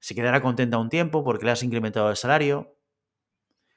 se 0.00 0.14
quedará 0.14 0.40
contenta 0.40 0.78
un 0.78 0.88
tiempo 0.88 1.22
porque 1.22 1.44
le 1.44 1.52
has 1.52 1.62
incrementado 1.62 2.10
el 2.10 2.16
salario, 2.16 2.76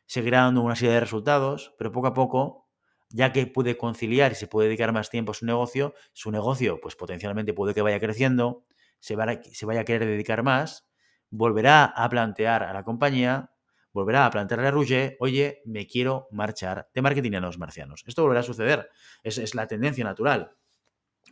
seguirá 0.05 0.41
dando 0.41 0.61
una 0.61 0.75
serie 0.75 0.93
de 0.93 0.99
resultados, 0.99 1.73
pero 1.77 1.91
poco 1.91 2.07
a 2.07 2.13
poco, 2.13 2.69
ya 3.09 3.31
que 3.31 3.47
puede 3.47 3.77
conciliar 3.77 4.31
y 4.31 4.35
se 4.35 4.47
puede 4.47 4.67
dedicar 4.67 4.91
más 4.91 5.09
tiempo 5.09 5.31
a 5.31 5.35
su 5.35 5.45
negocio, 5.45 5.93
su 6.13 6.31
negocio 6.31 6.79
pues 6.81 6.95
potencialmente 6.95 7.53
puede 7.53 7.73
que 7.73 7.81
vaya 7.81 7.99
creciendo, 7.99 8.65
se, 8.99 9.15
vaya 9.15 9.81
a 9.81 9.85
querer 9.85 10.07
dedicar 10.07 10.43
más, 10.43 10.87
volverá 11.29 11.85
a 11.85 12.09
plantear 12.09 12.63
a 12.63 12.73
la 12.73 12.83
compañía, 12.83 13.51
volverá 13.93 14.25
a 14.25 14.31
plantearle 14.31 14.67
a 14.67 14.71
Rouget, 14.71 15.15
oye, 15.19 15.61
me 15.65 15.87
quiero 15.87 16.27
marchar 16.31 16.89
de 16.93 17.01
marketing 17.01 17.33
a 17.33 17.39
los 17.39 17.57
marcianos. 17.57 18.03
Esto 18.07 18.23
volverá 18.23 18.41
a 18.41 18.43
suceder, 18.43 18.89
es, 19.23 19.55
la 19.55 19.67
tendencia 19.67 20.03
natural. 20.03 20.51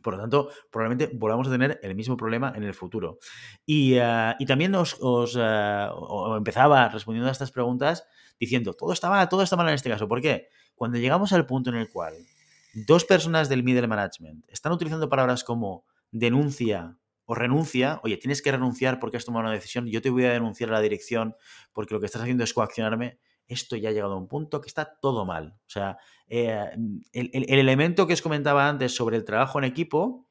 Por 0.02 0.16
lo 0.16 0.20
tanto, 0.20 0.50
probablemente 0.72 1.16
volvamos 1.16 1.48
a 1.48 1.52
tener 1.52 1.80
el 1.82 1.96
mismo 1.96 2.18
problema 2.18 2.54
en 2.56 2.64
el 2.64 2.74
futuro. 2.74 3.20
Y, 3.66 3.96
eh, 3.96 4.36
también 4.48 4.76
os, 4.76 4.98
eh, 5.40 5.88
empezaba 6.38 6.90
respondiendo 6.90 7.30
a 7.30 7.32
estas 7.32 7.52
preguntas 7.52 8.06
diciendo, 8.40 8.74
todo 8.74 8.94
está 8.94 9.10
mal, 9.10 9.28
todo 9.30 9.44
está 9.44 9.56
mal 9.56 9.68
en 9.68 9.76
este 9.76 9.90
caso. 9.90 10.08
¿Por 10.08 10.22
qué? 10.22 10.48
Cuando 10.76 10.98
llegamos 10.98 11.34
al 11.34 11.46
punto 11.46 11.70
en 11.70 11.78
el 11.78 11.90
cual 11.90 12.16
dos 12.74 13.06
personas 13.06 13.50
del 13.50 13.64
middle 13.64 13.88
management 13.88 14.46
están 14.50 14.72
utilizando 14.72 15.10
palabras 15.10 15.44
como 15.44 15.86
denuncia 16.12 16.98
o 17.26 17.36
renuncia, 17.36 18.00
oye, 18.04 18.18
tienes 18.18 18.42
que 18.42 18.52
renunciar 18.52 19.00
porque 19.00 19.18
has 19.18 19.26
tomado 19.26 19.46
una 19.46 19.54
decisión, 19.54 19.88
yo 19.88 20.02
te 20.02 20.10
voy 20.10 20.26
a 20.26 20.34
denunciar 20.34 20.70
a 20.70 20.74
la 20.74 20.82
dirección 20.82 21.36
porque 21.72 21.94
lo 21.94 22.00
que 22.00 22.08
estás 22.08 22.22
haciendo 22.22 22.44
es 22.44 22.54
coaccionarme, 22.54 23.20
esto 23.48 23.76
ya 23.76 23.90
ha 23.90 23.92
llegado 23.92 24.14
a 24.14 24.18
un 24.18 24.28
punto 24.28 24.62
que 24.62 24.68
está 24.68 24.98
todo 25.00 25.26
mal. 25.26 25.56
O 25.60 25.70
sea, 25.70 25.98
eh, 26.28 26.70
el, 27.12 27.60
elemento 27.60 28.08
que 28.08 28.14
os 28.14 28.22
comentaba 28.22 28.68
antes 28.68 28.96
sobre 28.96 29.18
el 29.18 29.26
trabajo 29.26 29.60
en 29.60 29.66
equipo 29.66 30.28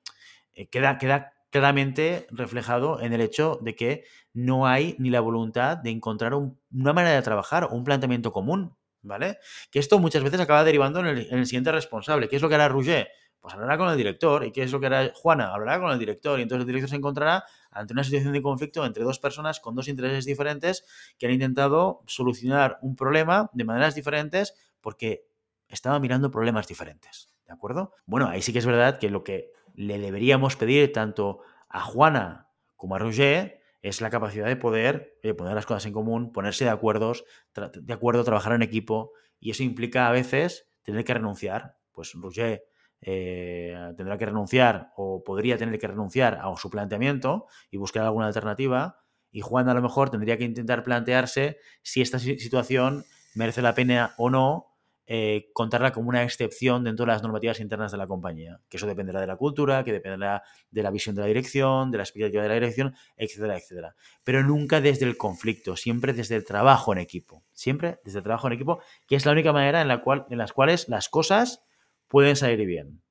eh, 0.54 0.68
queda, 0.68 0.98
queda 0.98 1.31
claramente 1.52 2.26
reflejado 2.30 3.00
en 3.00 3.12
el 3.12 3.20
hecho 3.20 3.58
de 3.60 3.76
que 3.76 4.04
no 4.32 4.66
hay 4.66 4.96
ni 4.98 5.10
la 5.10 5.20
voluntad 5.20 5.76
de 5.76 5.90
encontrar 5.90 6.32
una 6.34 6.92
manera 6.94 7.14
de 7.14 7.20
trabajar 7.20 7.64
o 7.64 7.74
un 7.74 7.84
planteamiento 7.84 8.32
común, 8.32 8.74
¿vale? 9.02 9.38
Que 9.70 9.78
esto 9.78 9.98
muchas 9.98 10.24
veces 10.24 10.40
acaba 10.40 10.64
derivando 10.64 11.00
en 11.00 11.06
el, 11.08 11.46
siguiente 11.46 11.70
responsable. 11.70 12.30
¿Qué 12.30 12.36
es 12.36 12.42
lo 12.42 12.48
que 12.48 12.54
hará 12.54 12.68
Rouget? 12.68 13.06
Pues 13.38 13.52
hablará 13.52 13.76
con 13.76 13.90
el 13.90 13.98
director. 13.98 14.46
¿Y 14.46 14.50
qué 14.50 14.62
es 14.62 14.72
lo 14.72 14.80
que 14.80 14.86
hará 14.86 15.12
Juana? 15.14 15.52
Hablará 15.52 15.78
con 15.78 15.92
el 15.92 15.98
director. 15.98 16.38
Y 16.38 16.42
entonces 16.42 16.62
el 16.62 16.66
director 16.68 16.88
se 16.88 16.96
encontrará 16.96 17.44
ante 17.70 17.92
una 17.92 18.02
situación 18.02 18.32
de 18.32 18.40
conflicto 18.40 18.86
entre 18.86 19.04
dos 19.04 19.18
personas 19.18 19.60
con 19.60 19.74
dos 19.74 19.88
intereses 19.88 20.24
diferentes 20.24 20.86
que 21.18 21.26
han 21.26 21.32
intentado 21.32 22.02
solucionar 22.06 22.78
un 22.80 22.96
problema 22.96 23.50
de 23.52 23.64
maneras 23.64 23.94
diferentes 23.94 24.54
porque 24.80 25.26
estaban 25.68 26.00
mirando 26.00 26.30
problemas 26.30 26.66
diferentes. 26.66 27.30
¿De 27.46 27.52
acuerdo? 27.52 27.92
Bueno, 28.06 28.28
ahí 28.28 28.40
sí 28.40 28.54
que 28.54 28.60
es 28.60 28.66
verdad 28.66 28.98
que 28.98 29.10
lo 29.10 29.22
que 29.22 29.50
le 29.74 29.98
deberíamos 29.98 30.56
pedir 30.56 30.92
tanto 30.92 31.40
a 31.68 31.80
Juana 31.80 32.48
como 32.76 32.96
a 32.96 32.98
Roger 32.98 33.60
es 33.82 34.00
la 34.00 34.10
capacidad 34.10 34.46
de 34.46 34.56
poder 34.56 35.18
poner 35.36 35.54
las 35.54 35.66
cosas 35.66 35.86
en 35.86 35.92
común, 35.92 36.32
ponerse 36.32 36.64
de 36.64 36.70
acuerdos, 36.70 37.24
de 37.54 37.92
acuerdo, 37.92 38.22
trabajar 38.22 38.52
en 38.52 38.62
equipo, 38.62 39.12
y 39.40 39.50
eso 39.50 39.64
implica 39.64 40.06
a 40.06 40.12
veces 40.12 40.68
tener 40.82 41.04
que 41.04 41.14
renunciar. 41.14 41.76
Pues 41.90 42.12
Roger 42.14 42.64
eh, 43.00 43.76
tendrá 43.96 44.16
que 44.16 44.26
renunciar 44.26 44.92
o 44.96 45.24
podría 45.24 45.58
tener 45.58 45.78
que 45.80 45.88
renunciar 45.88 46.38
a 46.40 46.56
su 46.56 46.70
planteamiento 46.70 47.46
y 47.70 47.76
buscar 47.76 48.04
alguna 48.04 48.28
alternativa. 48.28 49.00
Y 49.32 49.40
Juan 49.40 49.68
a 49.68 49.74
lo 49.74 49.82
mejor 49.82 50.10
tendría 50.10 50.38
que 50.38 50.44
intentar 50.44 50.84
plantearse 50.84 51.58
si 51.82 52.00
esta 52.00 52.20
situación 52.20 53.04
merece 53.34 53.62
la 53.62 53.74
pena 53.74 54.14
o 54.16 54.30
no 54.30 54.71
eh, 55.06 55.50
contarla 55.52 55.90
como 55.92 56.08
una 56.08 56.22
excepción 56.22 56.84
dentro 56.84 57.04
de 57.04 57.12
las 57.12 57.22
normativas 57.22 57.60
internas 57.60 57.90
de 57.90 57.98
la 57.98 58.06
compañía. 58.06 58.60
Que 58.68 58.76
eso 58.76 58.86
dependerá 58.86 59.20
de 59.20 59.26
la 59.26 59.36
cultura, 59.36 59.82
que 59.84 59.92
dependerá 59.92 60.42
de 60.70 60.82
la 60.82 60.90
visión 60.90 61.14
de 61.16 61.22
la 61.22 61.26
dirección, 61.26 61.90
de 61.90 61.98
la 61.98 62.04
expectativa 62.04 62.42
de 62.42 62.48
la 62.48 62.54
dirección, 62.54 62.94
etcétera, 63.16 63.56
etcétera. 63.56 63.96
Pero 64.22 64.42
nunca 64.42 64.80
desde 64.80 65.04
el 65.06 65.16
conflicto, 65.16 65.76
siempre 65.76 66.12
desde 66.12 66.36
el 66.36 66.44
trabajo 66.44 66.92
en 66.92 66.98
equipo. 66.98 67.42
Siempre 67.52 68.00
desde 68.04 68.18
el 68.18 68.24
trabajo 68.24 68.46
en 68.46 68.52
equipo, 68.52 68.80
que 69.08 69.16
es 69.16 69.26
la 69.26 69.32
única 69.32 69.52
manera 69.52 69.80
en 69.80 69.88
la 69.88 70.02
cual, 70.02 70.26
en 70.30 70.38
las 70.38 70.52
cuales 70.52 70.88
las 70.88 71.08
cosas 71.08 71.64
pueden 72.06 72.36
salir 72.36 72.64
bien. 72.66 73.02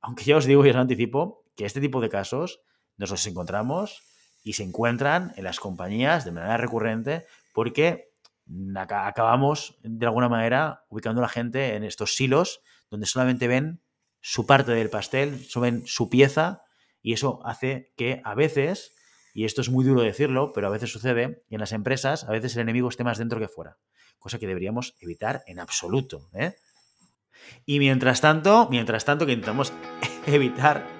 Aunque 0.00 0.24
ya 0.24 0.36
os 0.36 0.46
digo 0.46 0.64
y 0.64 0.70
os 0.70 0.76
anticipo 0.76 1.44
que 1.56 1.64
este 1.64 1.80
tipo 1.80 2.00
de 2.00 2.08
casos 2.08 2.62
nos 2.96 3.10
los 3.10 3.26
encontramos 3.26 4.02
y 4.42 4.54
se 4.54 4.62
encuentran 4.62 5.32
en 5.36 5.44
las 5.44 5.60
compañías 5.60 6.24
de 6.24 6.32
manera 6.32 6.56
recurrente 6.56 7.26
porque 7.52 8.09
acabamos 8.78 9.78
de 9.82 10.06
alguna 10.06 10.28
manera 10.28 10.84
ubicando 10.88 11.20
a 11.20 11.22
la 11.22 11.28
gente 11.28 11.76
en 11.76 11.84
estos 11.84 12.14
silos 12.16 12.60
donde 12.90 13.06
solamente 13.06 13.48
ven 13.48 13.80
su 14.20 14.46
parte 14.46 14.72
del 14.72 14.90
pastel, 14.90 15.44
solo 15.44 15.64
ven 15.64 15.86
su 15.86 16.10
pieza 16.10 16.62
y 17.02 17.12
eso 17.12 17.40
hace 17.44 17.92
que 17.96 18.20
a 18.24 18.34
veces, 18.34 18.92
y 19.32 19.44
esto 19.44 19.60
es 19.60 19.70
muy 19.70 19.84
duro 19.84 20.02
decirlo, 20.02 20.52
pero 20.52 20.66
a 20.66 20.70
veces 20.70 20.90
sucede, 20.90 21.44
en 21.48 21.60
las 21.60 21.72
empresas 21.72 22.24
a 22.24 22.32
veces 22.32 22.54
el 22.56 22.62
enemigo 22.62 22.88
esté 22.88 23.04
más 23.04 23.18
dentro 23.18 23.40
que 23.40 23.48
fuera, 23.48 23.78
cosa 24.18 24.38
que 24.38 24.46
deberíamos 24.46 24.96
evitar 25.00 25.42
en 25.46 25.60
absoluto. 25.60 26.28
¿eh? 26.34 26.56
Y 27.64 27.78
mientras 27.78 28.20
tanto, 28.20 28.68
mientras 28.70 29.04
tanto 29.04 29.24
que 29.26 29.32
intentamos 29.32 29.72
evitar 30.26 30.99